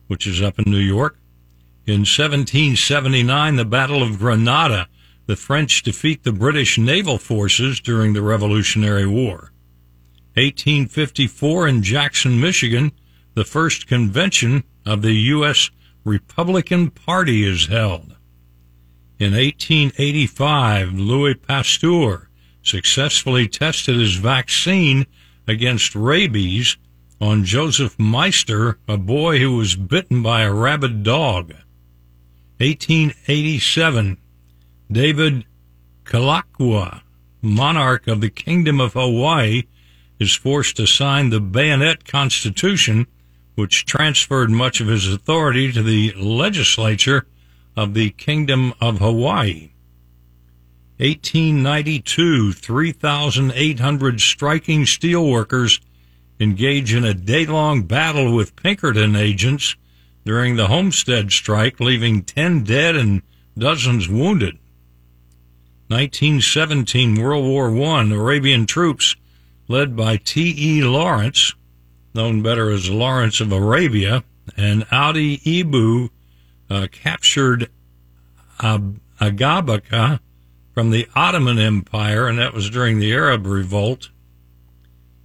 [0.07, 1.19] which is up in New York.
[1.85, 4.87] In 1779, the Battle of Grenada,
[5.25, 9.51] the French defeat the British naval forces during the Revolutionary War.
[10.35, 12.91] 1854 in Jackson, Michigan,
[13.33, 15.71] the first convention of the U.S.
[16.05, 18.15] Republican Party is held.
[19.19, 22.29] In 1885, Louis Pasteur
[22.63, 25.05] successfully tested his vaccine
[25.45, 26.77] against rabies
[27.19, 31.49] on Joseph Meister, a boy who was bitten by a rabid dog.
[32.59, 34.17] 1887,
[34.89, 35.43] David
[36.05, 37.01] Kalakaua,
[37.41, 39.63] monarch of the Kingdom of Hawaii,
[40.17, 43.05] is forced to sign the Bayonet Constitution,
[43.55, 47.27] which transferred much of his authority to the legislature
[47.75, 49.71] of the Kingdom of Hawaii.
[50.97, 55.79] 1892, 3,800 striking steelworkers
[56.39, 59.75] engage in a day-long battle with Pinkerton agents
[60.25, 63.21] during the Homestead strike, leaving 10 dead and
[63.57, 64.57] dozens wounded.
[65.87, 69.15] 1917, World War I, Arabian troops
[69.67, 70.83] led by T.E.
[70.83, 71.53] Lawrence,
[72.13, 74.23] known better as Lawrence of Arabia,
[74.57, 76.09] and Audi Ibu
[76.69, 77.69] uh, captured
[78.61, 80.19] Ab- Agabaka
[80.73, 84.09] from the Ottoman Empire, and that was during the Arab Revolt.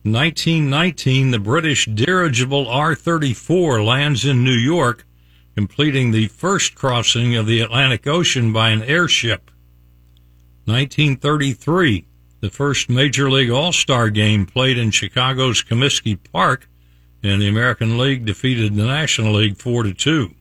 [0.02, 5.07] 1919, the British dirigible R-34 lands in New York,
[5.54, 9.50] completing the first crossing of the Atlantic Ocean by an airship.
[10.66, 12.07] 1933,
[12.40, 16.68] the first Major League All-Star game played in Chicago's Comiskey Park,
[17.22, 20.35] and the American League defeated the National League 4 to 2.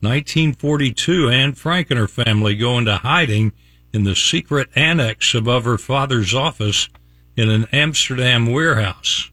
[0.00, 3.52] 1942, Anne Frank and her family go into hiding
[3.92, 6.88] in the secret annex above her father's office
[7.36, 9.30] in an Amsterdam warehouse.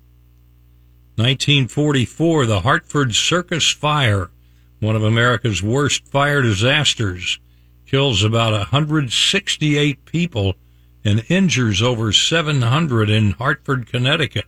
[1.15, 4.32] 1944, the Hartford Circus Fire,
[4.80, 7.39] one of America's worst fire disasters,
[7.86, 10.56] kills about 168 people
[11.06, 14.45] and injures over 700 in Hartford, Connecticut.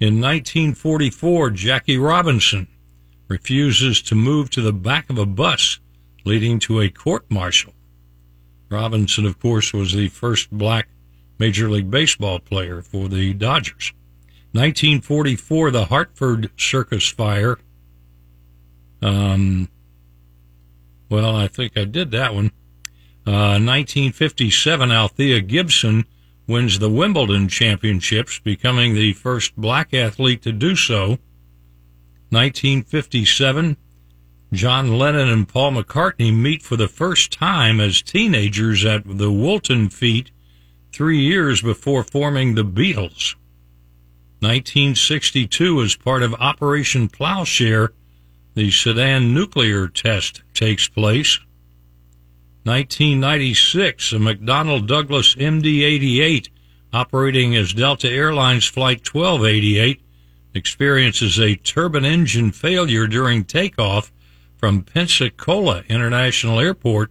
[0.00, 2.66] In 1944, Jackie Robinson
[3.32, 5.80] refuses to move to the back of a bus,
[6.26, 7.72] leading to a court martial.
[8.68, 10.88] Robinson, of course, was the first black
[11.38, 13.92] Major League Baseball player for the Dodgers.
[14.52, 17.58] 1944, the Hartford Circus Fire.
[19.00, 19.70] Um,
[21.08, 22.52] well, I think I did that one.
[23.26, 26.04] Uh, 1957, Althea Gibson
[26.46, 31.18] wins the Wimbledon Championships, becoming the first black athlete to do so.
[32.32, 33.76] 1957,
[34.54, 39.90] John Lennon and Paul McCartney meet for the first time as teenagers at the Woolton
[39.90, 40.30] Fete
[40.92, 43.34] three years before forming the Beatles.
[44.40, 47.92] 1962, as part of Operation Plowshare,
[48.54, 51.38] the Sedan nuclear test takes place.
[52.64, 56.48] 1996, a McDonnell Douglas MD 88
[56.92, 60.00] operating as Delta Airlines Flight 1288,
[60.54, 64.12] experiences a turbine engine failure during takeoff
[64.56, 67.10] from Pensacola International Airport,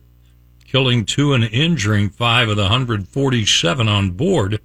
[0.65, 4.60] killing two and injuring five of the 147 on board.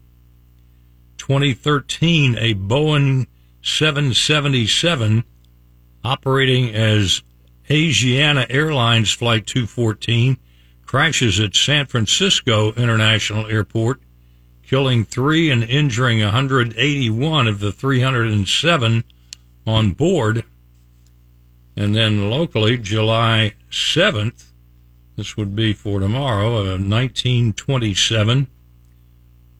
[1.18, 3.26] 2013, a Boeing
[3.62, 5.24] 777
[6.04, 7.22] operating as
[7.68, 10.38] Asiana Airlines Flight 214
[10.84, 14.00] crashes at San Francisco International Airport,
[14.66, 19.04] killing three and injuring 181 of the 307
[19.66, 20.44] on board.
[21.76, 24.52] And then locally, July 7th,
[25.16, 28.48] this would be for tomorrow, uh, 1927.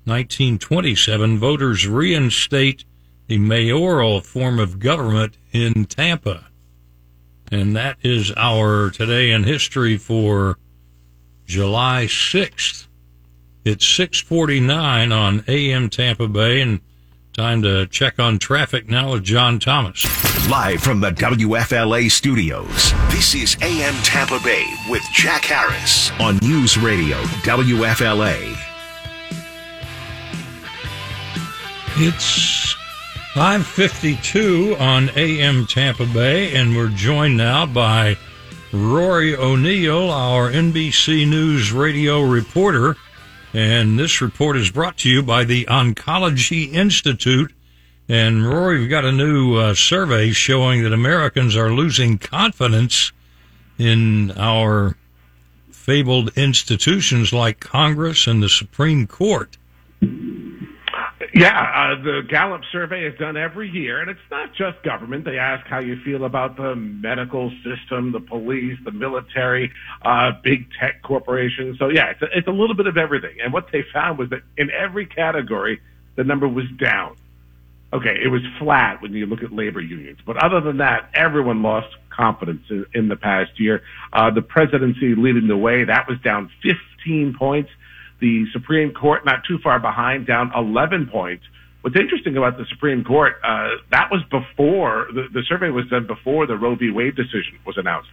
[0.05, 2.85] 1927, voters reinstate
[3.27, 6.47] the mayoral form of government in Tampa.
[7.51, 10.59] And that is our today in history for
[11.45, 12.86] July 6th.
[13.69, 16.79] It's 649 on AM Tampa Bay and
[17.33, 20.05] time to check on traffic now with John Thomas.
[20.49, 26.79] Live from the WFLA studios, this is AM Tampa Bay with Jack Harris on News
[26.79, 28.57] Radio WFLA.
[31.97, 32.77] It's
[33.35, 38.17] 552 on AM Tampa Bay, and we're joined now by
[38.73, 42.97] Rory O'Neill, our NBC News radio reporter.
[43.57, 47.55] And this report is brought to you by the Oncology Institute.
[48.07, 53.13] And Rory, we've got a new uh, survey showing that Americans are losing confidence
[53.79, 54.99] in our
[55.71, 59.57] fabled institutions like Congress and the Supreme Court.
[61.37, 65.27] Yeah, uh, the Gallup survey is done every year, and it's not just government.
[65.27, 69.71] They ask how you feel about the medical system, the police, the military,
[70.01, 71.79] uh, big tech corporations.
[71.79, 73.37] So yeah, it's a, it's a little bit of everything.
[73.45, 75.79] And what they found was that in every category,
[76.15, 77.17] the number was down.
[77.93, 81.63] Okay, it was flat when you look at labor unions, but other than that, everyone
[81.63, 83.83] lost confidence in, in the past year.
[84.11, 87.69] Uh, the presidency leading the way, that was down 15 points.
[88.21, 91.45] The Supreme Court not too far behind, down 11 points.
[91.83, 96.07] What's interesting about the Supreme Court, uh, that was before, the, the survey was done
[96.07, 96.91] before the Roe v.
[96.91, 98.11] Wade decision was announced.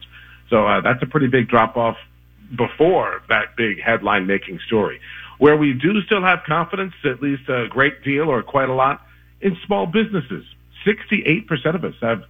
[0.50, 1.98] So uh, that's a pretty big drop off
[2.56, 5.00] before that big headline making story.
[5.40, 9.02] Where we do still have confidence, at least a great deal or quite a lot,
[9.42, 10.46] in small businesses.
[10.86, 12.24] 68% of us have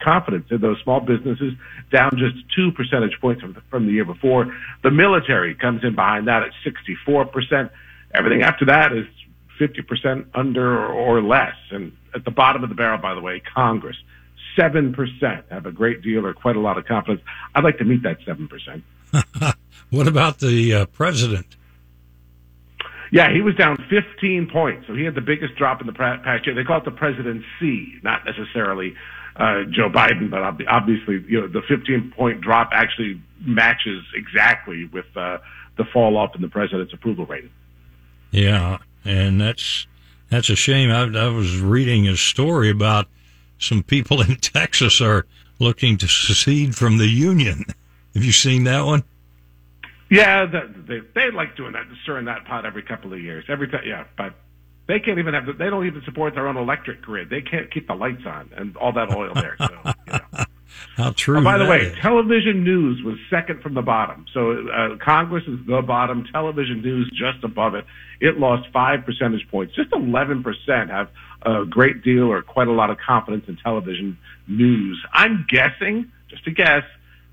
[0.00, 1.54] confidence in those small businesses,
[1.92, 4.54] down just two percentage points from the, from the year before.
[4.82, 6.50] The military comes in behind that at
[7.06, 7.70] 64%.
[8.12, 9.06] Everything after that is
[9.60, 11.54] 50% under or less.
[11.70, 13.96] And at the bottom of the barrel, by the way, Congress,
[14.56, 14.94] 7%
[15.50, 17.22] have a great deal or quite a lot of confidence.
[17.54, 18.82] I'd like to meet that 7%.
[19.90, 21.46] what about the uh, president?
[23.12, 24.86] Yeah, he was down 15 points.
[24.86, 26.54] So he had the biggest drop in the past year.
[26.54, 28.94] They call it the presidency, not necessarily
[29.40, 35.06] uh, Joe Biden, but obviously, you know, the 15 point drop actually matches exactly with
[35.16, 35.38] uh,
[35.78, 37.50] the fall off in the president's approval rating.
[38.30, 39.86] Yeah, and that's
[40.28, 40.90] that's a shame.
[40.90, 43.08] I, I was reading a story about
[43.58, 45.26] some people in Texas are
[45.58, 47.64] looking to secede from the union.
[48.14, 49.04] Have you seen that one?
[50.10, 53.46] Yeah, they they like doing that, stirring that pot every couple of years.
[53.48, 54.34] Every time, yeah, but
[54.90, 55.46] they can't even have.
[55.46, 57.30] The, they don't even support their own electric grid.
[57.30, 59.56] They can't keep the lights on and all that oil there.
[59.58, 59.68] So,
[60.06, 60.44] you know.
[60.96, 61.38] How true.
[61.38, 61.98] Oh, by the way, is.
[62.00, 64.26] television news was second from the bottom.
[64.32, 66.24] So uh, Congress is the bottom.
[66.32, 67.84] Television news just above it.
[68.20, 69.74] It lost five percentage points.
[69.74, 71.08] Just eleven percent have
[71.42, 75.02] a great deal or quite a lot of confidence in television news.
[75.12, 76.84] I'm guessing, just a guess,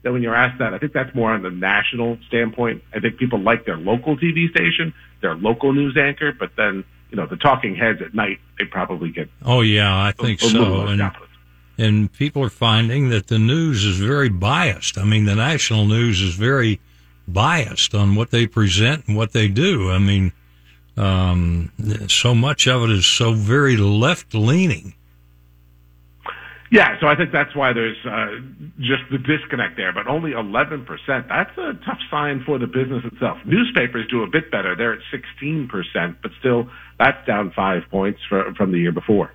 [0.04, 2.84] that when you're asked that, I think that's more on the national standpoint.
[2.94, 7.18] I think people like their local TV station, their local news anchor, but then you
[7.18, 9.30] know, the talking heads at night, they probably get.
[9.44, 10.88] Oh yeah, I think a, a so.
[10.88, 11.12] And,
[11.78, 14.98] and people are finding that the news is very biased.
[14.98, 16.80] I mean, the national news is very
[17.28, 19.92] biased on what they present and what they do.
[19.92, 20.32] I mean,
[20.96, 21.72] um,
[22.08, 24.94] so much of it is so very left leaning.
[26.70, 28.28] Yeah, so I think that's why there's uh,
[28.78, 30.86] just the disconnect there, but only 11%.
[31.08, 33.38] That's a tough sign for the business itself.
[33.46, 34.76] Newspapers do a bit better.
[34.76, 39.32] They're at 16%, but still, that's down five points for, from the year before.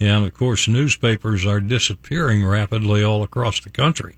[0.00, 4.16] Yeah, and of course, newspapers are disappearing rapidly all across the country.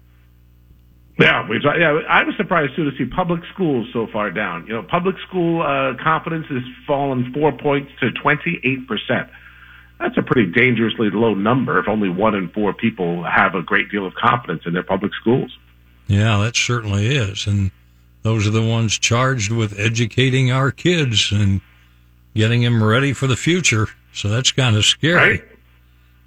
[1.20, 4.66] Yeah, we, yeah, I was surprised too to see public schools so far down.
[4.66, 9.30] You know, public school uh, confidence has fallen four points to 28%
[9.98, 13.90] that's a pretty dangerously low number if only one in four people have a great
[13.90, 15.56] deal of confidence in their public schools.
[16.06, 17.46] Yeah, that certainly is.
[17.46, 17.70] And
[18.22, 21.32] those are the ones charged with educating our kids.
[21.32, 21.60] And
[22.34, 23.88] getting them ready for the future.
[24.12, 25.30] So that's kind of scary.
[25.30, 25.44] Right?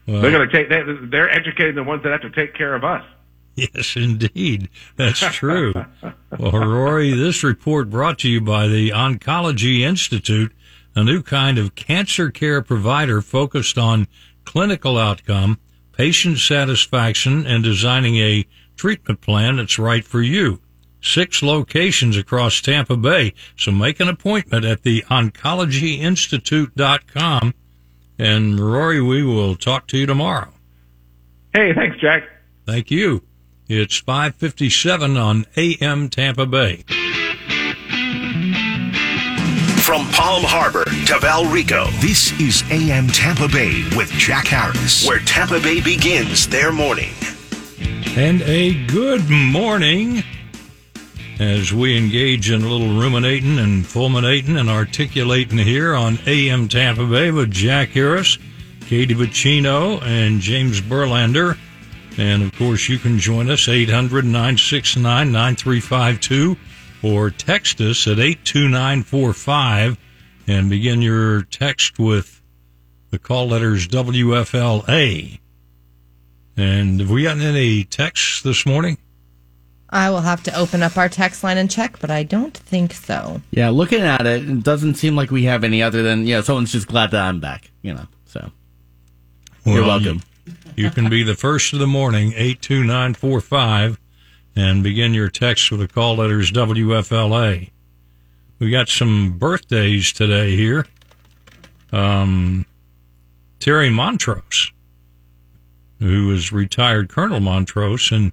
[0.08, 0.69] Well, They're going to take.
[0.69, 3.03] They're, they're educating the ones that have to take care of us.
[3.56, 4.69] Yes, indeed.
[4.97, 5.73] That's true.
[6.38, 10.53] well, Rory, this report brought to you by the Oncology Institute,
[10.97, 14.07] a new kind of cancer care provider focused on
[14.45, 15.60] clinical outcome,
[15.91, 20.60] patient satisfaction, and designing a treatment plan that's right for you.
[20.99, 23.36] Six locations across Tampa Bay.
[23.55, 27.53] So make an appointment at the oncologyinstitute.com.
[28.17, 30.51] And Rory, we will talk to you tomorrow.
[31.53, 32.23] Hey, thanks, Jack.
[32.65, 33.21] Thank you.
[33.67, 36.83] It's 557 on AM Tampa Bay.
[39.88, 45.62] From Palm Harbor to Valrico, this is AM Tampa Bay with Jack Harris, where Tampa
[45.62, 47.13] Bay begins their morning.
[48.17, 50.23] And a good morning
[51.39, 57.06] as we engage in a little ruminating and fulminating and articulating here on AM Tampa
[57.06, 58.38] Bay with Jack Harris,
[58.88, 61.58] Katie Vicino, and James Berlander.
[62.17, 66.58] And of course, you can join us 800 969 9352
[67.03, 69.97] or text us at 82945
[70.47, 72.41] and begin your text with
[73.10, 75.39] the call letters WFLA.
[76.55, 78.97] And have we gotten any texts this morning?
[79.89, 82.93] I will have to open up our text line and check, but I don't think
[82.93, 83.41] so.
[83.51, 86.73] Yeah, looking at it, it doesn't seem like we have any other than, yeah, someone's
[86.73, 88.51] just glad that I'm back, you know, so.
[89.65, 90.21] You're welcome.
[90.75, 93.99] You, you can be the first of the morning, 82945,
[94.58, 97.70] and begin your text with the call letters WFLA.
[98.58, 100.88] We got some birthdays today here.
[101.91, 102.65] Um,
[103.60, 104.72] Terry Montrose,
[106.00, 108.32] who is retired Colonel Montrose and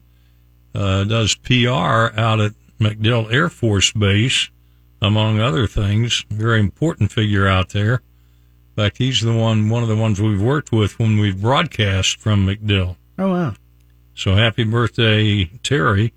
[0.74, 4.48] uh, does PR out at MacDill Air Force Base,
[5.02, 6.24] among other things.
[6.30, 7.96] Very important figure out there.
[8.76, 12.18] In fact, he's the one, one of the ones we've worked with when we've broadcast
[12.18, 12.96] from MacDill.
[13.18, 13.54] Oh, wow.
[14.14, 16.12] So happy birthday, Terry.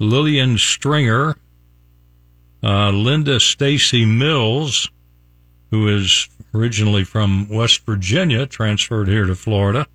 [0.00, 1.36] Lillian Stringer,
[2.62, 4.88] uh, Linda Stacy Mills,
[5.70, 9.86] who is originally from West Virginia, transferred here to Florida.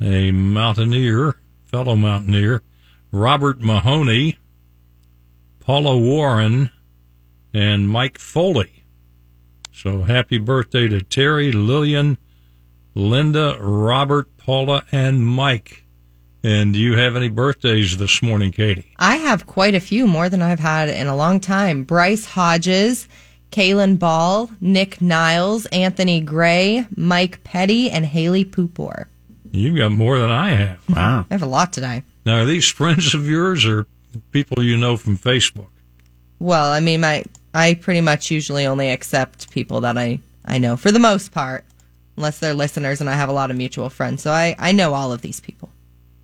[0.00, 2.62] A mountaineer, fellow mountaineer,
[3.12, 4.38] Robert Mahoney,
[5.60, 6.70] Paula Warren,
[7.52, 8.84] and Mike Foley.
[9.72, 12.16] So happy birthday to Terry, Lillian,
[12.94, 15.84] Linda, Robert, Paula, and Mike.
[16.48, 18.90] And do you have any birthdays this morning, Katie?
[18.98, 21.84] I have quite a few, more than I've had in a long time.
[21.84, 23.06] Bryce Hodges,
[23.50, 29.08] Kaylin Ball, Nick Niles, Anthony Gray, Mike Petty, and Haley Pupor.
[29.50, 30.78] You've got more than I have.
[30.88, 31.26] Wow.
[31.30, 32.02] I have a lot today.
[32.24, 33.86] Now, are these friends of yours or
[34.32, 35.68] people you know from Facebook?
[36.38, 40.78] Well, I mean, my I pretty much usually only accept people that I I know
[40.78, 41.66] for the most part,
[42.16, 44.22] unless they're listeners, and I have a lot of mutual friends.
[44.22, 45.68] So I I know all of these people.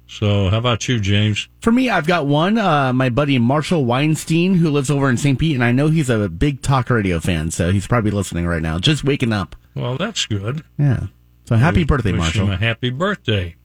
[0.07, 1.49] So, how about you, James?
[1.61, 5.39] For me, I've got one, uh, my buddy Marshall Weinstein, who lives over in St.
[5.39, 8.63] Pete, and I know he's a big talk radio fan, so he's probably listening right
[8.63, 9.57] now, just waking up.
[9.75, 10.63] Well, that's good.
[10.79, 11.07] Yeah.
[11.47, 12.53] So happy We birthday, Marshall.
[12.53, 13.57] a happy birthday.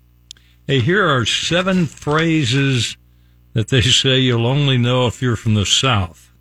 [0.66, 2.98] Hey, here are seven phrases
[3.54, 6.32] that they say you'll only know if you're from the South.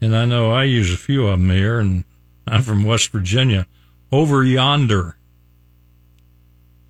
[0.00, 2.04] And I know I use a few of them here, and
[2.46, 3.66] I'm from West Virginia.
[4.12, 5.16] Over yonder.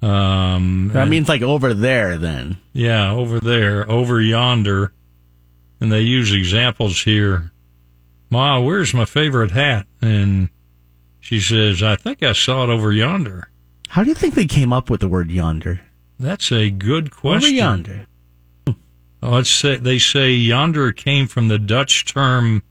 [0.02, 2.56] Um, That and- means like over there then.
[2.72, 4.92] yeah, over there, over yonder.
[5.80, 7.52] And they use examples here.
[8.30, 9.86] Ma, where's my favorite hat?
[10.00, 10.50] And
[11.20, 13.48] she says, I think I saw it over yonder.
[13.88, 15.80] How do you think they came up with the word yonder?
[16.18, 17.48] That's a good question.
[17.48, 18.06] Over yonder.
[19.22, 22.62] Oh, let's say they say yonder came from the Dutch term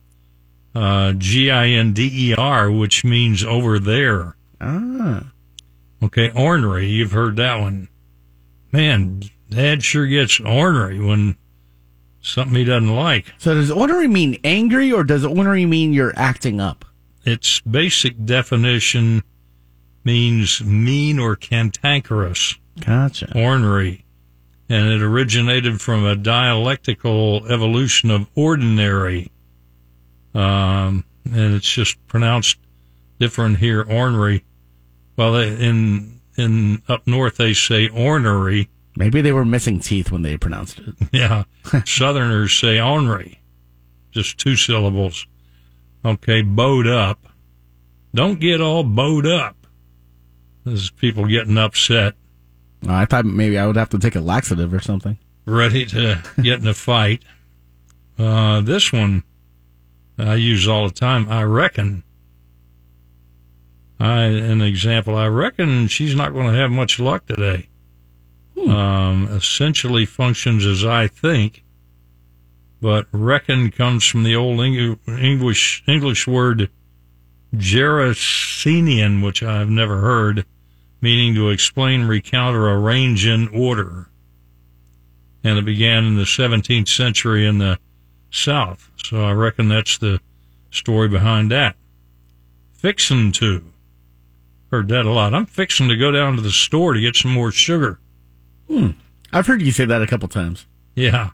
[0.73, 4.35] uh, G I N D E R, which means over there.
[4.59, 5.25] Ah.
[6.01, 6.87] Okay, ornery.
[6.87, 7.89] You've heard that one.
[8.71, 11.35] Man, Dad sure gets ornery when
[12.21, 13.33] something he doesn't like.
[13.37, 16.85] So does ornery mean angry or does ornery mean you're acting up?
[17.25, 19.23] Its basic definition
[20.03, 23.31] means mean or cantankerous, Gotcha.
[23.37, 24.05] ornery,
[24.69, 29.31] and it originated from a dialectical evolution of ordinary.
[30.33, 32.57] Um, and it's just pronounced
[33.19, 34.45] different here, ornery.
[35.19, 38.69] Well, in in up north they say ornery.
[38.95, 40.95] Maybe they were missing teeth when they pronounced it.
[41.11, 41.43] Yeah,
[41.85, 43.41] Southerners say ornery,
[44.11, 45.27] just two syllables.
[46.05, 47.27] Okay, bowed up.
[48.15, 49.57] Don't get all bowed up.
[50.63, 52.13] This is people getting upset,
[52.87, 55.17] Oh, I thought maybe I would have to take a laxative or something.
[55.45, 57.23] ready to get in a fight.
[58.17, 59.23] Uh, this one
[60.17, 61.27] I use all the time.
[61.29, 62.03] I reckon.
[63.99, 67.67] I, an example, I reckon she's not going to have much luck today.
[68.57, 71.63] Um, essentially functions as I think,
[72.81, 76.69] but reckon comes from the old Eng- English English word
[77.55, 80.45] gerecenian, which I've never heard,
[81.01, 84.09] meaning to explain, recount, or arrange in order.
[85.43, 87.79] And it began in the 17th century in the
[88.29, 88.89] South.
[89.05, 90.19] So I reckon that's the
[90.69, 91.75] story behind that.
[92.73, 93.68] Fixin' to.
[94.71, 95.33] Heard that a lot.
[95.33, 97.99] I'm fixing to go down to the store to get some more sugar.
[99.33, 100.67] I've heard you say that a couple times.
[100.95, 101.31] Yeah.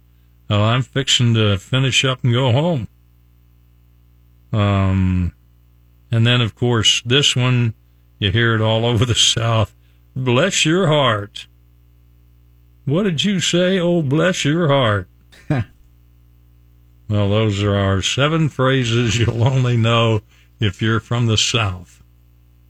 [0.50, 2.88] Well, I'm fixing to finish up and go home.
[4.54, 5.34] Um,
[6.12, 7.74] and then, of course, this one,
[8.20, 9.76] you hear it all over the South.
[10.16, 11.48] Bless your heart.
[12.86, 13.80] What did you say?
[13.80, 15.10] Oh, bless your heart.
[15.50, 15.66] well,
[17.10, 20.22] those are our seven phrases you'll only know
[20.60, 21.95] if you're from the South.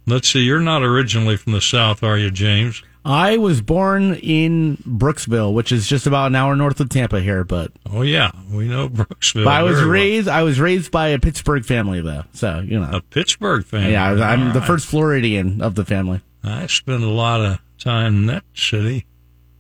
[0.07, 2.83] Let's see, you're not originally from the South, are you, James?
[3.03, 7.43] I was born in Brooksville, which is just about an hour north of Tampa here,
[7.43, 9.45] but, Oh, yeah, we know Brooksville.
[9.45, 9.93] but I was very well.
[9.93, 12.23] raised I was raised by a Pittsburgh family though.
[12.33, 12.89] So, you know.
[12.91, 13.91] a Pittsburgh fan.
[13.91, 14.67] yeah, I was, I'm All the right.
[14.67, 16.21] first Floridian of the family.
[16.43, 19.05] I spent a lot of time in that city.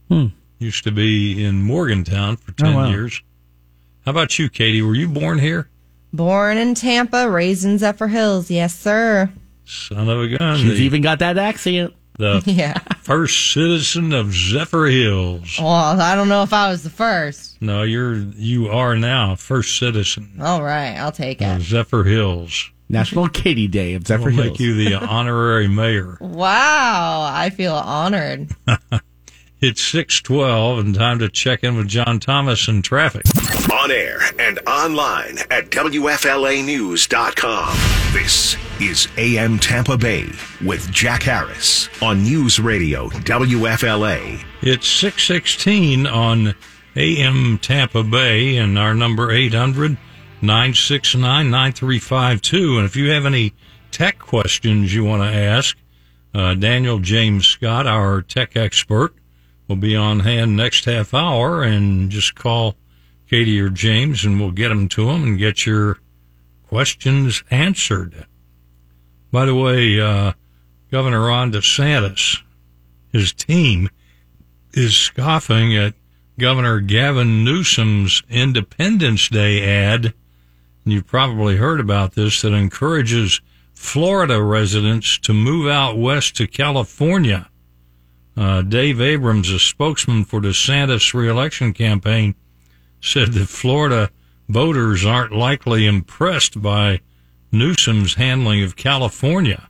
[0.09, 0.27] Hmm.
[0.59, 2.89] Used to be in Morgantown for 10 Oh, wow.
[2.89, 3.21] years.
[4.05, 4.81] How about you, Katie?
[4.81, 5.69] Were you born here?
[6.13, 8.49] Born in Tampa, raised in Zephyrhills.
[8.49, 9.31] Yes, sir.
[9.65, 10.57] Son of a gun.
[10.57, 11.93] She's the, even got that accent.
[12.17, 12.77] the Yeah.
[13.01, 15.59] first citizen of Zephyrhills.
[15.59, 17.61] Well, I don't know if I was the first.
[17.61, 21.61] No, you're, you are now first citizen All right, I'll take it.
[21.61, 22.69] Zephyrhills.
[22.87, 24.45] National Katie Day of Zephyr We'll Hills.
[24.51, 26.19] make you the honorary mayor.
[26.21, 28.51] Wow, I feel honored.
[29.61, 33.23] It's 612 and time to check in with John Thomas in traffic.
[33.71, 37.77] On air and online at WFLAnews.com.
[38.13, 40.29] This is AM Tampa Bay
[40.63, 44.43] with Jack Harris on News Radio WFLA.
[44.61, 46.53] It's 616 on
[46.97, 49.97] AM Tampa Bay and our number 800
[50.41, 52.77] 969 9352.
[52.77, 53.53] And if you have any
[53.91, 55.77] tech questions you want to ask,
[56.33, 59.13] uh, Daniel James Scott, our tech expert,
[59.69, 62.75] will be on hand next half hour and just call
[63.29, 65.99] Katie or James and we'll get them to them and get your
[66.67, 68.25] questions answered.
[69.31, 70.33] By the way, uh,
[70.91, 72.41] Governor Ron DeSantis,
[73.11, 73.89] his team,
[74.73, 75.93] is scoffing at
[76.37, 80.13] Governor Gavin Newsom's Independence Day ad.
[80.83, 83.41] And you've probably heard about this that encourages
[83.73, 87.49] Florida residents to move out west to California.
[88.37, 92.35] Uh, Dave Abrams, a spokesman for DeSantis' reelection campaign,
[93.01, 94.09] said that Florida
[94.49, 96.99] voters aren't likely impressed by
[97.57, 99.69] Newsom's handling of California.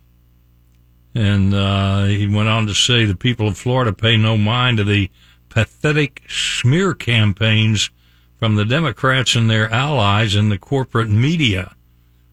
[1.14, 4.84] And uh, he went on to say the people of Florida pay no mind to
[4.84, 5.10] the
[5.50, 7.90] pathetic smear campaigns
[8.38, 11.74] from the Democrats and their allies in the corporate media.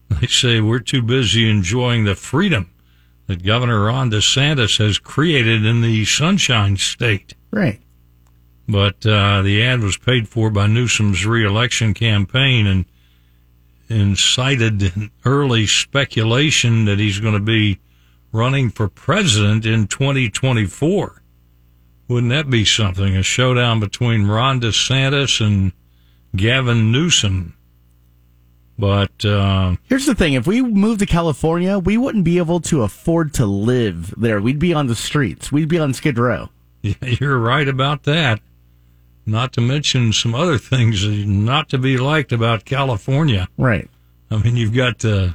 [0.09, 2.69] They say we're too busy enjoying the freedom
[3.27, 7.33] that Governor Ron DeSantis has created in the Sunshine State.
[7.51, 7.79] Right.
[8.67, 12.85] But uh, the ad was paid for by Newsom's reelection campaign and
[13.93, 17.79] incited early speculation that he's going to be
[18.31, 21.21] running for president in 2024.
[22.07, 23.15] Wouldn't that be something?
[23.15, 25.71] A showdown between Ron DeSantis and
[26.35, 27.55] Gavin Newsom.
[28.77, 32.81] But uh, Here's the thing: if we moved to California, we wouldn't be able to
[32.81, 34.41] afford to live there.
[34.41, 35.51] We'd be on the streets.
[35.51, 36.49] We'd be on Skid Row.
[36.81, 38.41] Yeah, you're right about that.
[39.25, 43.47] Not to mention some other things not to be liked about California.
[43.57, 43.89] Right.
[44.29, 45.29] I mean, you've got uh,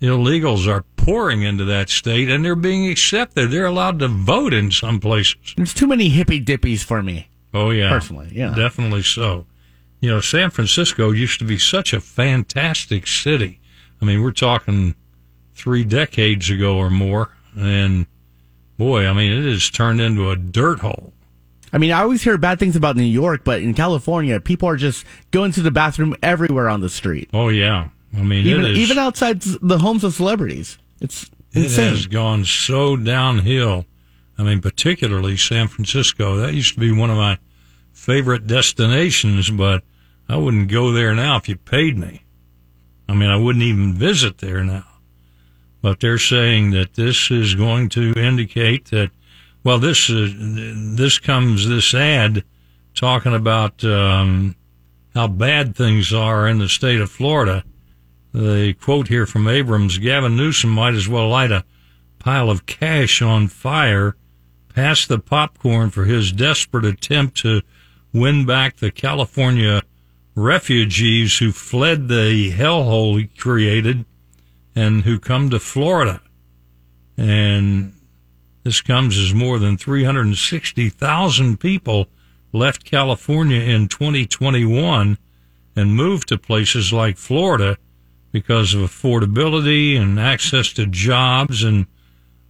[0.00, 3.50] illegals are pouring into that state and they're being accepted.
[3.50, 5.54] They're allowed to vote in some places.
[5.56, 7.28] There's too many hippie dippies for me.
[7.54, 7.90] Oh, yeah.
[7.90, 8.54] Personally, yeah.
[8.54, 9.46] Definitely so.
[10.00, 13.60] You know, San Francisco used to be such a fantastic city.
[14.00, 14.94] I mean, we're talking
[15.54, 17.30] three decades ago or more.
[17.56, 18.06] And
[18.78, 21.12] boy, I mean, it has turned into a dirt hole.
[21.72, 24.76] I mean, I always hear bad things about New York, but in California, people are
[24.76, 27.88] just going to the bathroom everywhere on the street, Oh, yeah.
[28.16, 28.78] I mean, even it is.
[28.78, 30.78] even outside the homes of celebrities.
[31.00, 31.86] It's insane.
[31.86, 33.86] It has gone so downhill.
[34.36, 36.36] I mean, particularly San Francisco.
[36.36, 37.38] That used to be one of my
[37.92, 39.84] favorite destinations, but
[40.28, 42.24] I wouldn't go there now if you paid me.
[43.08, 44.86] I mean, I wouldn't even visit there now.
[45.82, 49.10] But they're saying that this is going to indicate that,
[49.62, 50.28] well, this uh,
[50.96, 52.44] this comes this ad
[52.94, 54.56] talking about um,
[55.14, 57.64] how bad things are in the state of Florida.
[58.32, 61.64] The quote here from Abrams: Gavin Newsom might as well light a
[62.18, 64.16] pile of cash on fire
[64.74, 67.62] past the popcorn for his desperate attempt to
[68.12, 69.82] win back the California
[70.34, 74.04] refugees who fled the hellhole he created
[74.74, 76.22] and who come to Florida.
[77.16, 77.92] And
[78.62, 82.08] this comes as more than 360,000 people
[82.52, 85.16] left California in 2021
[85.76, 87.78] and moved to places like Florida
[88.32, 91.86] because of affordability and access to jobs and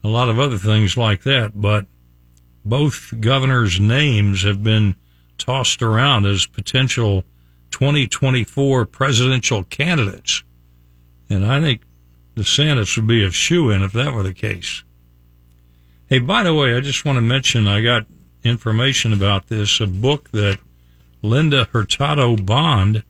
[0.03, 1.61] a lot of other things like that.
[1.61, 1.87] But
[2.65, 4.97] both governors' names have been
[5.39, 7.25] tossed around as potential
[7.71, 10.43] 2024 presidential candidates.
[11.29, 11.83] And I think
[12.37, 14.83] DeSantis would be a shoo in if that were the case.
[16.11, 18.05] Hey, by the way, I just want to mention I got
[18.43, 20.59] information about this, a book that
[21.23, 23.05] Linda Hurtado Bond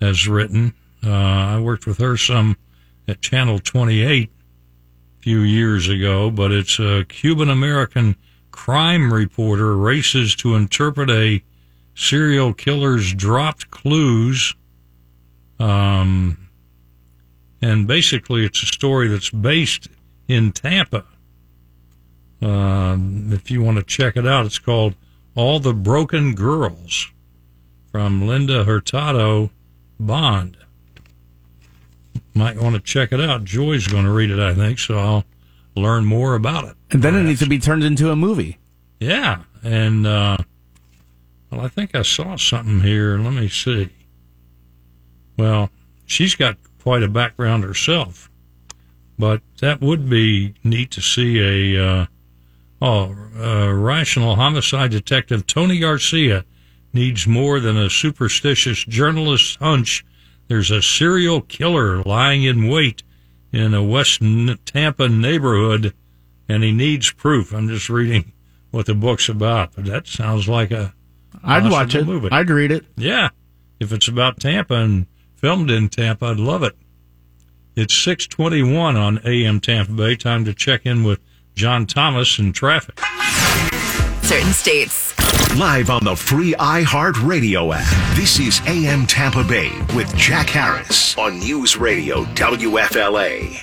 [0.00, 0.74] has written.
[1.00, 2.56] Uh, I worked with her some
[3.06, 8.16] at Channel 28 a few years ago, but it's a Cuban American
[8.50, 11.44] crime reporter races to interpret a
[11.94, 14.56] serial killer's dropped clues.
[15.60, 16.48] Um,
[17.62, 19.86] and basically, it's a story that's based
[20.26, 21.04] in Tampa.
[22.42, 24.94] Um, if you want to check it out, it's called
[25.34, 27.10] All the Broken Girls
[27.90, 29.50] from Linda Hurtado
[29.98, 30.56] Bond.
[32.34, 33.44] Might want to check it out.
[33.44, 35.24] Joy's going to read it, I think, so I'll
[35.76, 36.76] learn more about it.
[36.90, 38.58] And then it needs to be turned into a movie.
[39.00, 40.38] Yeah, and uh,
[41.50, 43.18] well, I think I saw something here.
[43.18, 43.90] Let me see.
[45.36, 45.70] Well,
[46.06, 48.30] she's got quite a background herself,
[49.18, 52.06] but that would be neat to see a uh,
[52.80, 56.44] oh, uh, rational homicide detective Tony Garcia
[56.92, 60.04] needs more than a superstitious journalist's hunch.
[60.48, 63.02] There's a serial killer lying in wait
[63.52, 64.22] in a West
[64.64, 65.94] Tampa neighborhood,
[66.48, 67.52] and he needs proof.
[67.52, 68.32] I'm just reading
[68.70, 70.94] what the book's about, but that sounds like a
[71.44, 72.06] I'd watch it.
[72.06, 72.28] movie.
[72.30, 72.84] I'd read it.
[72.96, 73.30] Yeah,
[73.78, 75.06] if it's about Tampa and
[75.36, 76.76] filmed in Tampa, I'd love it.
[77.76, 80.16] It's 621 on AM Tampa Bay.
[80.16, 81.20] Time to check in with
[81.60, 82.98] John Thomas in traffic.
[84.22, 85.14] Certain states.
[85.58, 88.16] Live on the free iHeartRadio app.
[88.16, 93.62] This is AM Tampa Bay with Jack Harris on News Radio WFLA.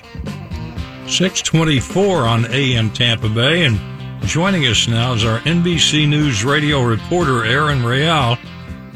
[1.10, 3.66] 624 on AM Tampa Bay.
[3.66, 3.80] And
[4.28, 8.38] joining us now is our NBC News radio reporter, Aaron Real.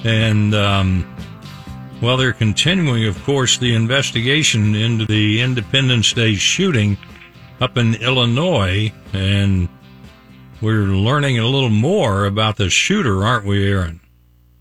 [0.04, 1.16] And, um,
[2.04, 6.99] well, they're continuing, of course, the investigation into the Independence Day shooting
[7.62, 8.91] up in Illinois.
[9.14, 9.70] And
[10.62, 14.01] we're learning a little more about the shooter, aren't we, Aaron?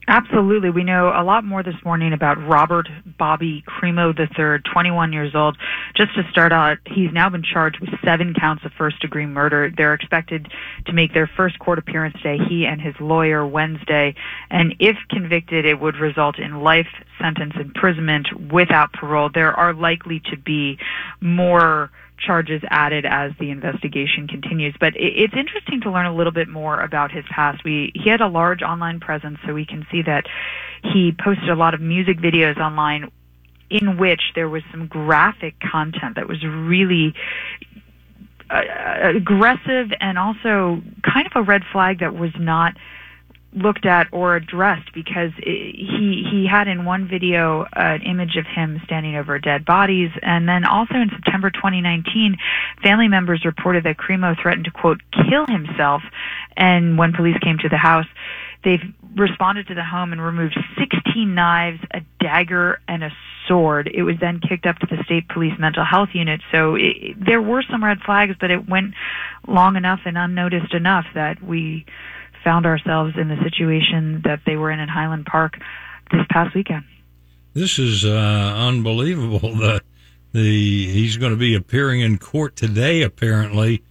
[0.08, 0.70] Absolutely.
[0.70, 5.56] We know a lot more this morning about Robert Bobby Crimo III, 21 years old.
[5.94, 9.72] Just to start out, he's now been charged with seven counts of first degree murder.
[9.74, 10.48] They're expected
[10.86, 14.16] to make their first court appearance today, he and his lawyer Wednesday.
[14.50, 16.88] And if convicted, it would result in life
[17.20, 19.30] sentence imprisonment without parole.
[19.32, 20.78] There are likely to be
[21.20, 24.74] more charges added as the investigation continues.
[24.78, 27.64] But it's interesting to learn a little bit more about his past.
[27.64, 30.26] We he had a large online presence, so we can see that
[30.82, 33.10] he posted a lot of music videos online
[33.70, 37.14] in which there was some graphic content that was really
[38.50, 38.62] uh,
[39.14, 42.74] aggressive and also kind of a red flag that was not
[43.52, 48.80] looked at or addressed because he he had in one video an image of him
[48.84, 50.10] standing over dead bodies.
[50.22, 52.36] And then also in September 2019
[52.82, 56.02] family members reported that Crimo threatened to quote kill himself.
[56.56, 58.06] And when police came to the house
[58.64, 58.82] they've
[59.16, 63.10] responded to the home and removed 16 knives a dagger and a
[63.48, 63.90] sword.
[63.92, 66.40] It was then kicked up to the state police mental health unit.
[66.52, 68.94] So it, there were some red flags but it went
[69.48, 71.86] long enough and unnoticed enough that we
[72.44, 75.58] found ourselves in the situation that they were in in Highland Park
[76.10, 76.84] this past weekend.
[77.54, 79.40] This is uh, unbelievable.
[79.60, 79.82] The
[80.32, 83.82] the he's going to be appearing in court today, apparently,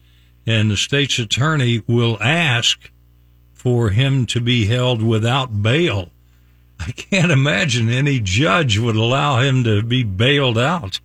[0.45, 2.89] and the state's attorney will ask
[3.52, 6.12] for him to be held without bail.
[6.80, 11.02] I can't imagine any judge would allow him to be bailed out.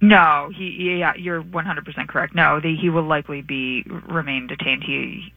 [0.00, 2.34] No, he yeah, you're 100% correct.
[2.34, 4.82] No, the, he will likely be remain detained.
[4.82, 5.32] He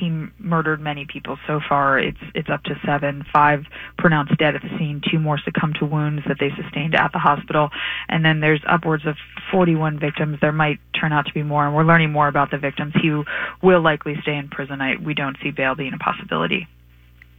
[0.00, 1.98] he murdered many people so far.
[1.98, 3.64] It's it's up to seven, five
[3.96, 7.18] pronounced dead at the scene, two more succumbed to wounds that they sustained at the
[7.18, 7.70] hospital,
[8.08, 9.16] and then there's upwards of
[9.50, 10.38] 41 victims.
[10.40, 12.94] There might turn out to be more, and we're learning more about the victims.
[13.00, 13.10] He
[13.62, 14.80] will likely stay in prison.
[14.80, 16.68] I, we don't see bail being a possibility.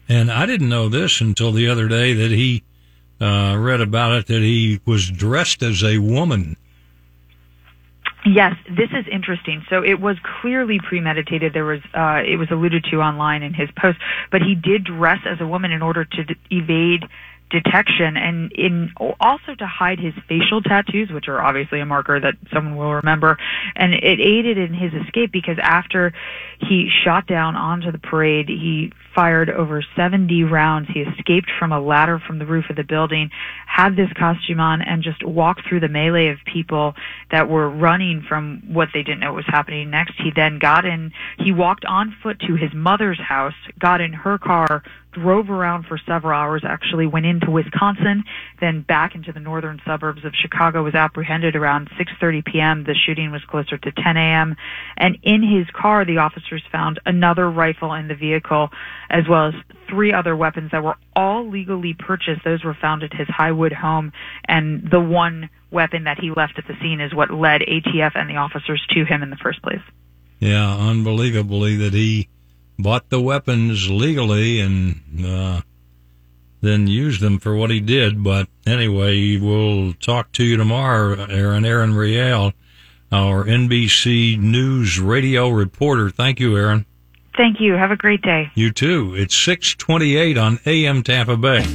[0.08, 2.64] And I didn't know this until the other day that he
[3.22, 6.58] uh, read about it that he was dressed as a woman.
[8.26, 9.64] Yes, this is interesting.
[9.70, 11.54] So it was clearly premeditated.
[11.54, 13.98] There was, uh, it was alluded to online in his post,
[14.30, 17.06] but he did dress as a woman in order to d- evade
[17.50, 22.36] detection and in also to hide his facial tattoos, which are obviously a marker that
[22.54, 23.38] someone will remember.
[23.76, 26.14] And it aided in his escape because after
[26.60, 30.88] he shot down onto the parade, he fired over 70 rounds.
[30.94, 33.30] He escaped from a ladder from the roof of the building,
[33.66, 36.94] had this costume on, and just walked through the melee of people
[37.32, 40.14] that were running from what they didn't know was happening next.
[40.24, 44.38] He then got in, he walked on foot to his mother's house, got in her
[44.38, 48.24] car, drove around for several hours, actually went into Wisconsin,
[48.60, 52.84] then back into the northern suburbs of Chicago, was apprehended around 6.30 p.m.
[52.84, 54.56] The shooting was closer to 10 a.m.
[54.98, 58.70] And in his car, the officers found another rifle in the vehicle,
[59.10, 59.54] as well as
[59.90, 62.44] three other weapons that were all legally purchased.
[62.44, 64.12] Those were found at his Highwood home,
[64.46, 68.30] and the one weapon that he left at the scene is what led ATF and
[68.30, 69.82] the officers to him in the first place.
[70.40, 72.30] Yeah, unbelievably that he
[72.80, 75.62] bought the weapons legally and uh,
[76.62, 78.24] then used them for what he did.
[78.24, 81.66] But anyway, we'll talk to you tomorrow, Aaron.
[81.66, 82.54] Aaron Riel,
[83.12, 86.10] our NBC News radio reporter.
[86.10, 86.86] Thank you, Aaron.
[87.38, 87.74] Thank you.
[87.74, 88.52] Have a great day.
[88.56, 89.14] You too.
[89.16, 91.66] It's 628 on AM Tampa Bay.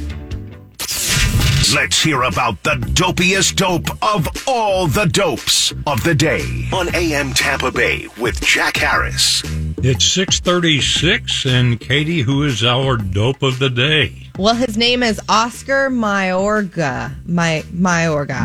[1.73, 7.33] Let's hear about the dopiest dope of all the dopes of the day on AM
[7.33, 9.41] Tampa Bay with Jack Harris.
[9.87, 14.24] It's 636, and Katie, who is our dope of the day?
[14.37, 17.15] Well, his name is Oscar Mayorga.
[17.25, 18.35] My Mayorga.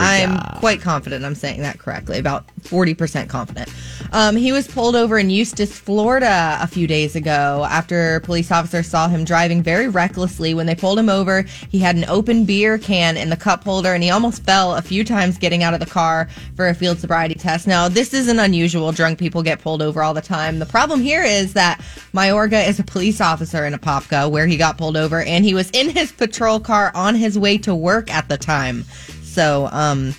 [0.00, 2.18] I'm, I'm quite confident I'm saying that correctly.
[2.18, 3.68] About 40% confident.
[4.12, 8.86] Um, he was pulled over in Eustis, Florida a few days ago after police officers
[8.86, 10.54] saw him driving very recklessly.
[10.54, 13.92] When they pulled him over, he had an open beer can in the cup holder
[13.92, 16.98] and he almost fell a few times getting out of the car for a field
[16.98, 17.66] sobriety test.
[17.66, 18.90] Now, this isn't unusual.
[18.90, 20.60] Drunk people get pulled over all the time.
[20.60, 21.82] The problem here is that
[22.14, 25.70] Mayorga is a police officer in Apopka where he got pulled over and he was
[25.70, 28.84] in his patrol car on his way to work at the time.
[29.22, 30.14] So, um,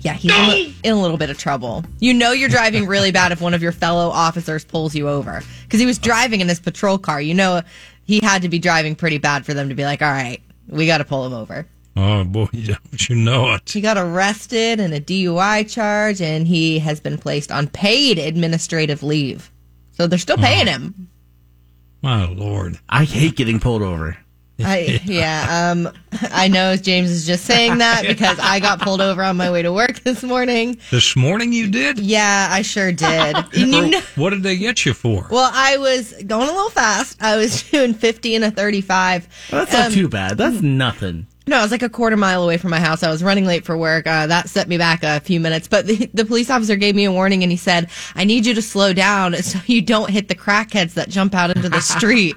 [0.00, 1.84] yeah, he's in a, in a little bit of trouble.
[1.98, 5.42] You know, you're driving really bad if one of your fellow officers pulls you over
[5.64, 7.20] because he was driving in his patrol car.
[7.20, 7.62] You know,
[8.04, 10.86] he had to be driving pretty bad for them to be like, all right, we
[10.86, 11.66] got to pull him over.
[11.96, 13.68] Oh, boy, don't you know it?
[13.70, 19.02] He got arrested in a DUI charge and he has been placed on paid administrative
[19.02, 19.50] leave.
[19.92, 21.08] So they're still paying him.
[22.02, 22.78] My Lord.
[22.88, 24.16] I hate getting pulled over.
[24.58, 25.92] I, yeah, um,
[26.32, 29.62] I know James is just saying that because I got pulled over on my way
[29.62, 30.78] to work this morning.
[30.90, 31.98] This morning you did?
[31.98, 33.36] Yeah, I sure did.
[33.54, 35.26] And you know- what did they get you for?
[35.30, 37.22] well, I was going a little fast.
[37.22, 39.28] I was doing 50 and a 35.
[39.50, 40.38] That's not Um, too bad.
[40.38, 41.26] That's nothing.
[41.48, 43.04] No, I was like a quarter mile away from my house.
[43.04, 44.04] I was running late for work.
[44.08, 45.68] Uh, that set me back a few minutes.
[45.68, 48.54] But the, the police officer gave me a warning and he said, I need you
[48.54, 52.34] to slow down so you don't hit the crackheads that jump out into the street.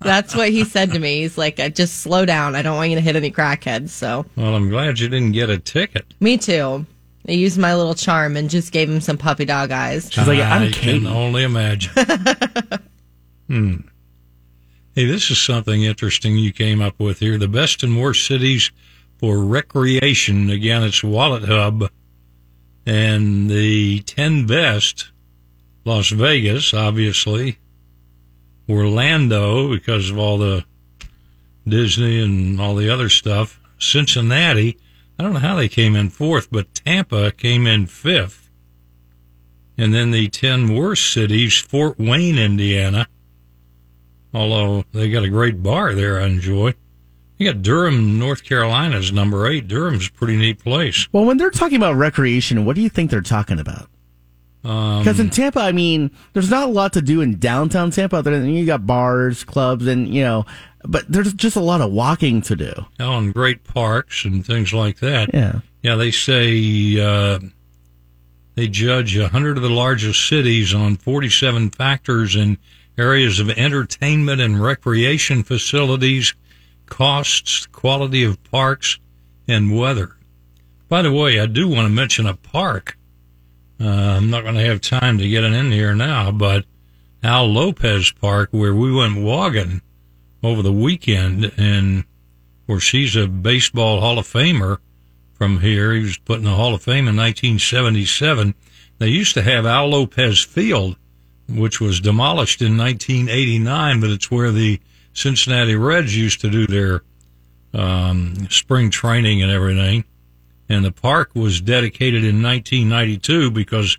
[0.00, 1.20] That's what he said to me.
[1.22, 2.54] He's like, "Uh, just slow down.
[2.54, 3.90] I don't want you to hit any crackheads.
[3.90, 6.14] So, Well, I'm glad you didn't get a ticket.
[6.20, 6.86] me too.
[7.28, 10.08] I used my little charm and just gave him some puppy dog eyes.
[10.12, 11.92] She's like, I I'm can only imagine.
[13.48, 13.74] hmm.
[14.94, 17.36] Hey, this is something interesting you came up with here.
[17.36, 18.70] The best and worst cities
[19.18, 20.48] for recreation.
[20.50, 21.88] Again, it's WalletHub.
[22.86, 25.10] And the 10 best,
[25.84, 27.58] Las Vegas, obviously.
[28.68, 30.64] Orlando, because of all the
[31.66, 33.60] Disney and all the other stuff.
[33.78, 34.78] Cincinnati,
[35.18, 38.50] I don't know how they came in fourth, but Tampa came in fifth.
[39.78, 43.08] And then the 10 worst cities, Fort Wayne, Indiana.
[44.32, 46.74] Although they got a great bar there, I enjoy.
[47.38, 49.68] You got Durham, North Carolina's number eight.
[49.68, 51.08] Durham's a pretty neat place.
[51.12, 53.90] Well, when they're talking about recreation, what do you think they're talking about?
[54.66, 58.16] Um, Because in Tampa, I mean, there's not a lot to do in downtown Tampa
[58.16, 60.44] other than you got bars, clubs, and, you know,
[60.84, 62.72] but there's just a lot of walking to do.
[63.00, 65.32] oh, and great parks and things like that.
[65.32, 65.60] Yeah.
[65.82, 67.38] Yeah, they say uh,
[68.56, 72.58] they judge a 100 of the largest cities on 47 factors in
[72.98, 76.34] areas of entertainment and recreation facilities,
[76.86, 78.98] costs, quality of parks,
[79.46, 80.16] and weather.
[80.88, 82.96] By the way, I do want to mention a park.
[83.80, 86.64] Uh, I'm not going to have time to get it in here now, but
[87.22, 89.82] Al Lopez Park, where we went walking
[90.42, 92.04] over the weekend, and
[92.66, 94.78] where she's a baseball Hall of Famer
[95.34, 95.92] from here.
[95.92, 98.54] He was put in the Hall of Fame in 1977.
[98.98, 100.96] They used to have Al Lopez Field,
[101.48, 104.80] which was demolished in 1989, but it's where the
[105.12, 107.02] Cincinnati Reds used to do their
[107.74, 110.04] um, spring training and everything.
[110.68, 113.98] And the park was dedicated in 1992 because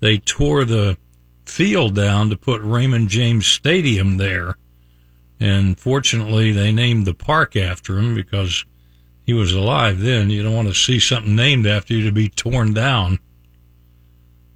[0.00, 0.96] they tore the
[1.44, 4.56] field down to put Raymond James Stadium there.
[5.40, 8.64] And fortunately, they named the park after him because
[9.24, 10.30] he was alive then.
[10.30, 13.18] You don't want to see something named after you to be torn down.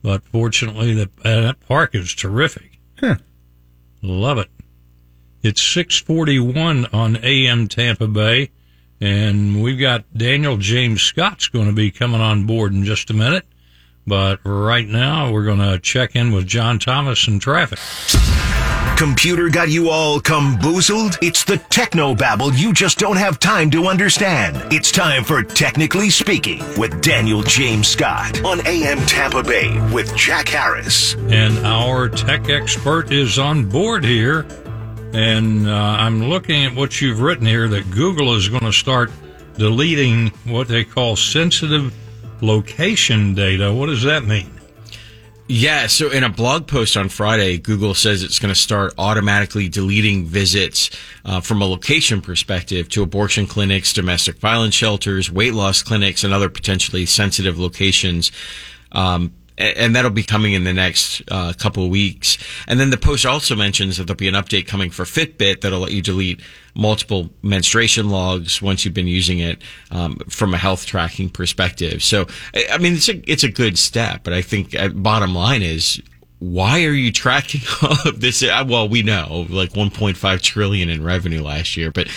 [0.03, 2.79] But fortunately, the, uh, that park is terrific.
[2.99, 3.17] Huh.
[4.01, 4.49] Love it.
[5.43, 8.51] It's 641 on AM Tampa Bay,
[9.03, 13.15] and we've got Daniel James Scott's going to be coming on board in just a
[13.15, 13.45] minute.
[14.07, 17.81] But right now, we're going to check in with John Thomas in traffic.
[18.97, 21.19] Computer got you all camboozled?
[21.21, 24.73] It's the techno babble you just don't have time to understand.
[24.73, 30.49] It's time for Technically Speaking with Daniel James Scott on AM Tampa Bay with Jack
[30.49, 31.15] Harris.
[31.15, 34.47] And our tech expert is on board here.
[35.13, 39.11] And uh, I'm looking at what you've written here that Google is going to start
[39.57, 41.93] deleting what they call sensitive
[42.41, 43.73] location data.
[43.73, 44.51] What does that mean?
[45.49, 49.69] Yeah, so in a blog post on Friday, Google says it's going to start automatically
[49.69, 50.89] deleting visits
[51.27, 56.33] uh, from a location perspective to abortion clinics, domestic violence shelters, weight loss clinics, and
[56.33, 58.33] other potentially sensitive locations.
[58.93, 62.39] Um, and that'll be coming in the next uh, couple of weeks.
[62.67, 65.81] And then the post also mentions that there'll be an update coming for Fitbit that'll
[65.81, 66.41] let you delete
[66.75, 72.03] multiple menstruation logs once you've been using it um, from a health tracking perspective.
[72.03, 72.27] So,
[72.71, 76.03] I mean, it's a it's a good step, but I think uh, bottom line is.
[76.39, 78.43] Why are you tracking all of this?
[78.43, 82.09] Uh, well, we know like 1.5 trillion in revenue last year, but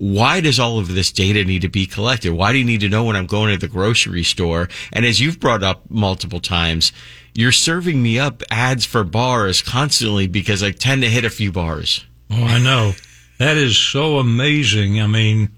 [0.00, 2.32] why does all of this data need to be collected?
[2.32, 4.70] Why do you need to know when I'm going to the grocery store?
[4.94, 6.90] And as you've brought up multiple times,
[7.34, 11.52] you're serving me up ads for bars constantly because I tend to hit a few
[11.52, 12.02] bars.
[12.30, 12.92] Oh, I know.
[13.36, 15.02] That is so amazing.
[15.02, 15.50] I mean,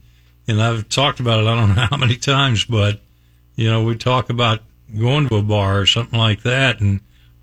[0.49, 3.01] and I've talked about it, I don't know how many times, but,
[3.55, 4.59] you know, we talk about
[4.99, 6.99] going to a bar or something like that, and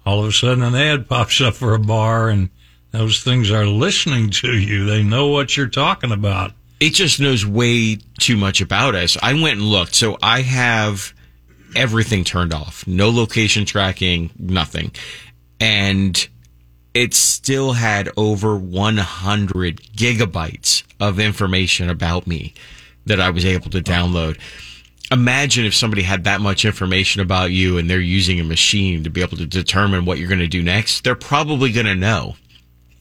[0.05, 2.49] all of a sudden an ad pops up for a bar, and
[2.91, 4.85] those things are listening to you.
[4.85, 9.17] They know what you're talking about it just knows way too much about us.
[9.21, 9.95] I went and looked.
[9.95, 11.13] So I have
[11.75, 12.87] everything turned off.
[12.87, 14.91] No location tracking, nothing.
[15.59, 16.27] And
[16.93, 22.53] it still had over 100 gigabytes of information about me
[23.05, 24.39] that I was able to download.
[25.11, 29.09] Imagine if somebody had that much information about you and they're using a machine to
[29.09, 31.03] be able to determine what you're going to do next.
[31.03, 32.35] They're probably going to know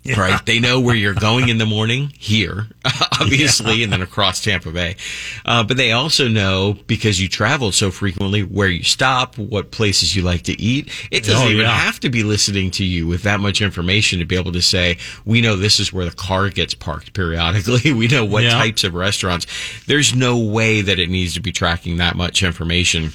[0.17, 0.21] yeah.
[0.21, 0.47] right?
[0.47, 2.67] They know where you're going in the morning here,
[3.21, 3.85] obviously, yeah.
[3.85, 4.97] and then across Tampa Bay.
[5.45, 10.17] Uh, but they also know because you travel so frequently where you stop, what places
[10.17, 10.91] you like to eat.
[11.11, 11.77] It doesn't oh, even yeah.
[11.77, 14.99] have to be listening to you with that much information to be able to say,
[15.25, 17.93] we know this is where the car gets parked periodically.
[17.99, 19.47] we know what types of restaurants.
[19.87, 23.11] There's no way that it needs to be tracking that much information.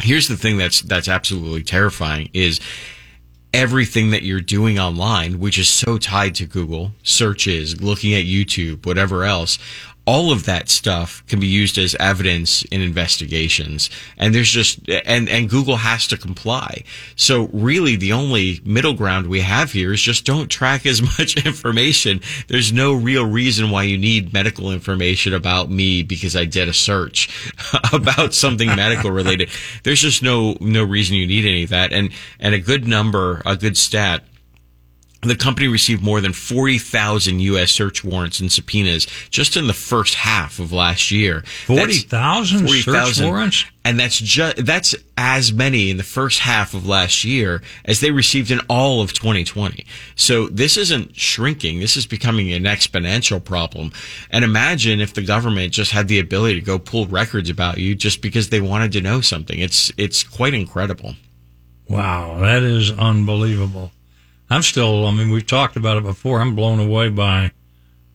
[0.00, 2.60] Here's the thing that's, that's absolutely terrifying is
[3.52, 8.84] everything that you're doing online, which is so tied to Google, searches, looking at YouTube,
[8.84, 9.58] whatever else,
[10.08, 13.90] all of that stuff can be used as evidence in investigations.
[14.16, 16.84] And there's just, and, and Google has to comply.
[17.14, 21.36] So really the only middle ground we have here is just don't track as much
[21.44, 22.22] information.
[22.46, 26.72] There's no real reason why you need medical information about me because I did a
[26.72, 27.52] search
[27.92, 29.50] about something medical related.
[29.82, 31.92] There's just no, no reason you need any of that.
[31.92, 34.24] And, and a good number, a good stat
[35.22, 37.72] the company received more than 40,000 U.S.
[37.72, 41.42] search warrants and subpoenas just in the first half of last year.
[41.66, 43.64] 40,000 40, search warrants?
[43.84, 48.12] And that's just, that's as many in the first half of last year as they
[48.12, 49.84] received in all of 2020.
[50.14, 51.80] So this isn't shrinking.
[51.80, 53.92] This is becoming an exponential problem.
[54.30, 57.96] And imagine if the government just had the ability to go pull records about you
[57.96, 59.58] just because they wanted to know something.
[59.58, 61.14] It's, it's quite incredible.
[61.88, 62.38] Wow.
[62.40, 63.90] That is unbelievable.
[64.50, 66.40] I'm still, I mean, we've talked about it before.
[66.40, 67.52] I'm blown away by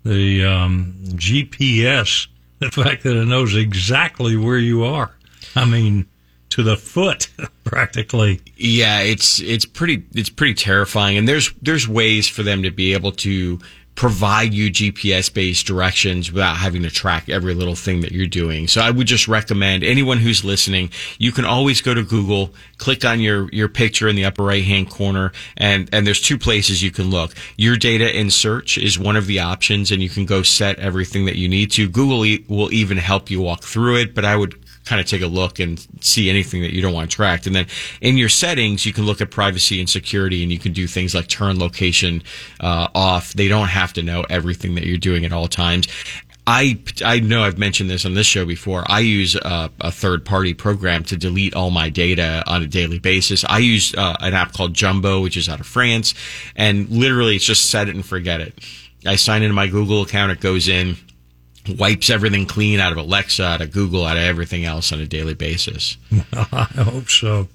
[0.04, 2.28] the um, GPS,
[2.60, 5.16] the fact that it knows exactly where you are.
[5.56, 6.08] I mean,
[6.50, 7.30] to the foot,
[7.64, 8.42] practically.
[8.56, 12.94] Yeah, it's it's pretty it's pretty terrifying, and there's there's ways for them to be
[12.94, 13.60] able to
[13.96, 18.68] provide you GPS based directions without having to track every little thing that you're doing.
[18.68, 20.90] So I would just recommend anyone who's listening,
[21.20, 24.64] you can always go to Google, click on your, your picture in the upper right
[24.64, 27.34] hand corner, and, and there's two places you can look.
[27.56, 31.26] Your data in search is one of the options, and you can go set everything
[31.26, 31.88] that you need to.
[31.88, 35.28] Google will even help you walk through it, but I would kind of take a
[35.28, 37.48] look and see anything that you don't want tracked.
[37.48, 37.68] And then
[38.02, 41.16] in your settings, you can look at privacy and security and you can do things
[41.16, 42.24] like turn location
[42.60, 43.34] uh, off.
[43.34, 45.88] They don't have to know everything that you're doing at all times.
[46.46, 48.84] I I know I've mentioned this on this show before.
[48.88, 53.00] I use uh, a third party program to delete all my data on a daily
[53.00, 53.46] basis.
[53.48, 56.14] I use uh, an app called Jumbo, which is out of France,
[56.56, 58.60] and literally it's just set it and forget it.
[59.06, 60.98] I sign into my Google account, it goes in,
[61.78, 65.06] wipes everything clean out of Alexa, out of Google, out of everything else on a
[65.06, 65.98] daily basis.
[66.34, 67.48] I hope so.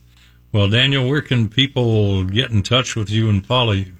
[0.53, 3.93] Well, Daniel, where can people get in touch with you and follow you?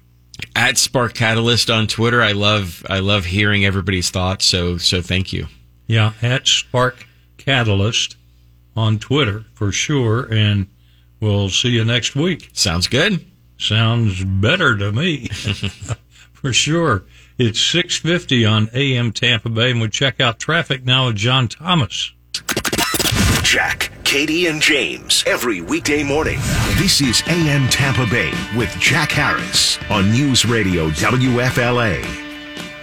[0.55, 4.45] At Spark Catalyst on Twitter, I love I love hearing everybody's thoughts.
[4.45, 5.47] So so thank you.
[5.85, 7.05] Yeah, at Spark
[7.37, 8.15] Catalyst
[8.75, 10.31] on Twitter for sure.
[10.31, 10.67] And
[11.19, 12.49] we'll see you next week.
[12.53, 13.25] Sounds good.
[13.57, 15.27] Sounds better to me
[16.33, 17.03] for sure.
[17.41, 22.11] It's 650 on AM Tampa Bay, and we check out traffic now with John Thomas.
[23.43, 26.37] Jack, Katie, and James every weekday morning.
[26.79, 32.03] This is AM Tampa Bay with Jack Harris on News Radio WFLA.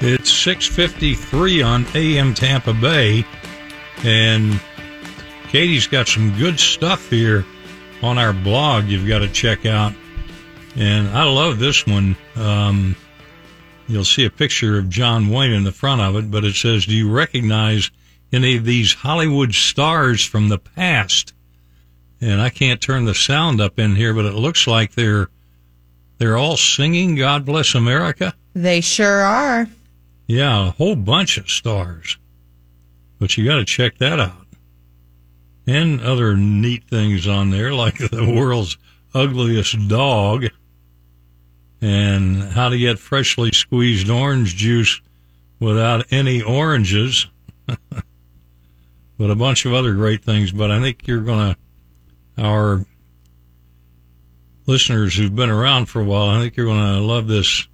[0.01, 3.27] It's 653 on AM Tampa Bay,
[4.05, 4.59] and
[5.49, 7.45] Katie's got some good stuff here
[8.01, 9.93] on our blog you've got to check out.
[10.77, 12.17] And I love this one.
[12.37, 12.97] Um,
[13.89, 16.87] you'll see a picture of John Wayne in the front of it, but it says,
[16.87, 17.91] Do you recognize
[18.33, 21.33] any of these Hollywood stars from the past?
[22.21, 25.29] And I can't turn the sound up in here, but it looks like they're
[26.19, 28.35] they're all singing God Bless America.
[28.55, 29.69] They sure are.
[30.27, 32.17] Yeah, a whole bunch of stars.
[33.19, 34.47] But you got to check that out.
[35.67, 38.79] And other neat things on there, like the world's
[39.15, 40.47] ugliest dog
[41.81, 45.01] and how to get freshly squeezed orange juice
[45.61, 47.27] without any oranges.
[47.67, 50.53] but a bunch of other great things.
[50.53, 52.85] But I think you're going to, our
[54.67, 57.67] listeners who've been around for a while, I think you're going to love this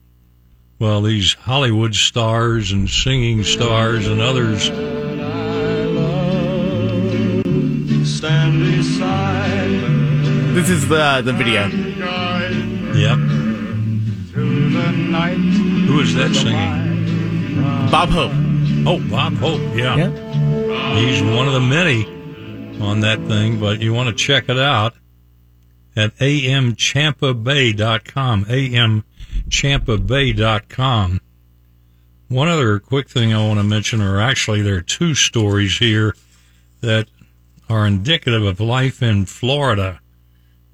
[0.82, 4.68] well, these Hollywood stars and singing stars and others.
[10.54, 11.68] This is the the video.
[12.96, 13.41] Yep.
[15.12, 17.90] Who is that singing?
[17.90, 18.32] Bob Hope.
[18.86, 19.60] Oh, Bob Hope.
[19.76, 19.96] Yeah.
[19.96, 20.98] Yeah.
[20.98, 22.06] He's one of the many
[22.80, 24.94] on that thing, but you want to check it out
[25.94, 28.44] at amtampabay.com.
[28.46, 31.20] amtampabay.com.
[32.28, 36.16] One other quick thing I want to mention, or actually, there are two stories here
[36.80, 37.08] that
[37.68, 40.00] are indicative of life in Florida,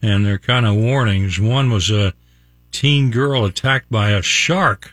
[0.01, 1.41] and they're kind of warnings.
[1.41, 2.15] One was a
[2.71, 4.93] teen girl attacked by a shark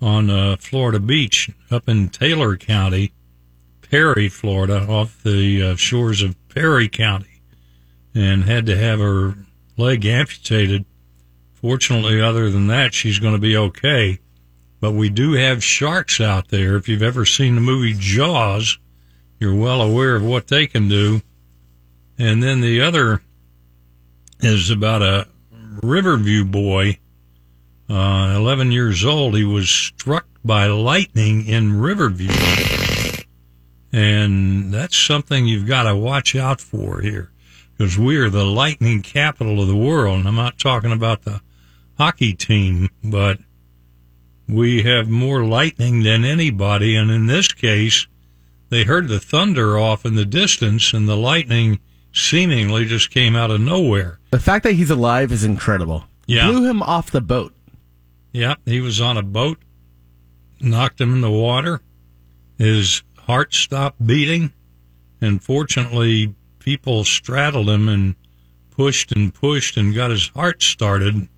[0.00, 3.12] on uh, Florida Beach up in Taylor County,
[3.82, 7.42] Perry, Florida, off the uh, shores of Perry County,
[8.14, 9.34] and had to have her
[9.76, 10.84] leg amputated.
[11.54, 14.18] Fortunately, other than that, she's going to be okay.
[14.80, 16.76] But we do have sharks out there.
[16.76, 18.78] If you've ever seen the movie Jaws,
[19.38, 21.20] you're well aware of what they can do.
[22.18, 23.22] And then the other
[24.40, 25.28] is about a
[25.82, 26.98] Riverview boy,
[27.88, 29.36] uh, 11 years old.
[29.36, 32.32] He was struck by lightning in Riverview.
[33.92, 37.32] And that's something you've got to watch out for here
[37.76, 40.20] because we are the lightning capital of the world.
[40.20, 41.40] And I'm not talking about the
[41.98, 43.38] hockey team, but
[44.48, 46.94] we have more lightning than anybody.
[46.94, 48.06] And in this case,
[48.68, 51.80] they heard the thunder off in the distance and the lightning
[52.12, 54.18] seemingly just came out of nowhere.
[54.30, 56.04] The fact that he's alive is incredible.
[56.26, 56.50] Yeah.
[56.50, 57.54] Blew him off the boat.
[58.32, 59.58] Yeah, he was on a boat,
[60.60, 61.80] knocked him in the water.
[62.58, 64.52] His heart stopped beating,
[65.20, 68.14] and fortunately, people straddled him and
[68.70, 71.28] pushed and pushed and got his heart started.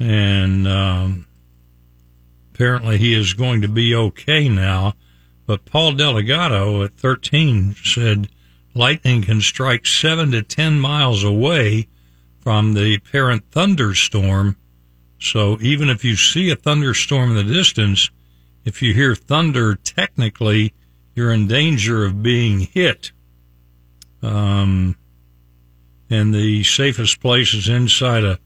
[0.00, 1.26] And um,
[2.54, 4.94] apparently, he is going to be okay now.
[5.44, 8.28] But Paul Dellegatto at 13 said
[8.78, 11.88] lightning can strike seven to 10 miles away
[12.40, 14.56] from the parent thunderstorm.
[15.20, 18.10] So even if you see a thunderstorm in the distance,
[18.64, 20.72] if you hear thunder, technically
[21.14, 23.10] you're in danger of being hit.
[24.22, 24.96] Um,
[26.08, 28.38] and the safest place is inside a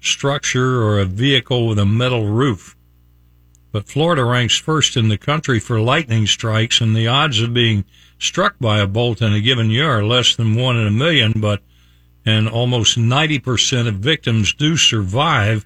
[0.00, 2.76] structure or a vehicle with a metal roof.
[3.72, 7.84] But Florida ranks first in the country for lightning strikes, and the odds of being
[8.18, 11.32] struck by a bolt in a given year are less than one in a million,
[11.36, 11.62] but
[12.24, 15.64] and almost 90% of victims do survive,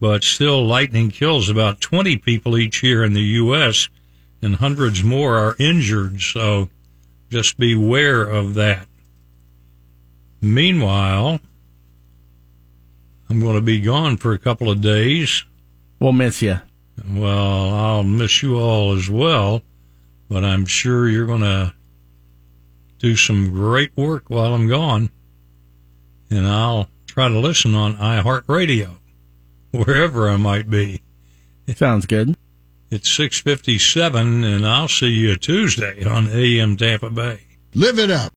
[0.00, 3.88] but still lightning kills about 20 people each year in the U.S.,
[4.40, 6.70] and hundreds more are injured, so
[7.28, 8.86] just beware of that.
[10.40, 11.40] Meanwhile,
[13.28, 15.44] I'm going to be gone for a couple of days.
[16.00, 16.60] We'll miss you.
[17.10, 19.62] Well, I'll miss you all as well.
[20.28, 21.74] but I'm sure you're going to
[22.98, 25.10] do some great work while I'm gone.
[26.30, 28.96] And I'll try to listen on iHeartRadio,
[29.70, 31.02] wherever I might be.
[31.66, 32.36] It sounds good.
[32.90, 37.40] It's 657, and I'll see you Tuesday on AM Tampa Bay.
[37.74, 38.26] Live it up.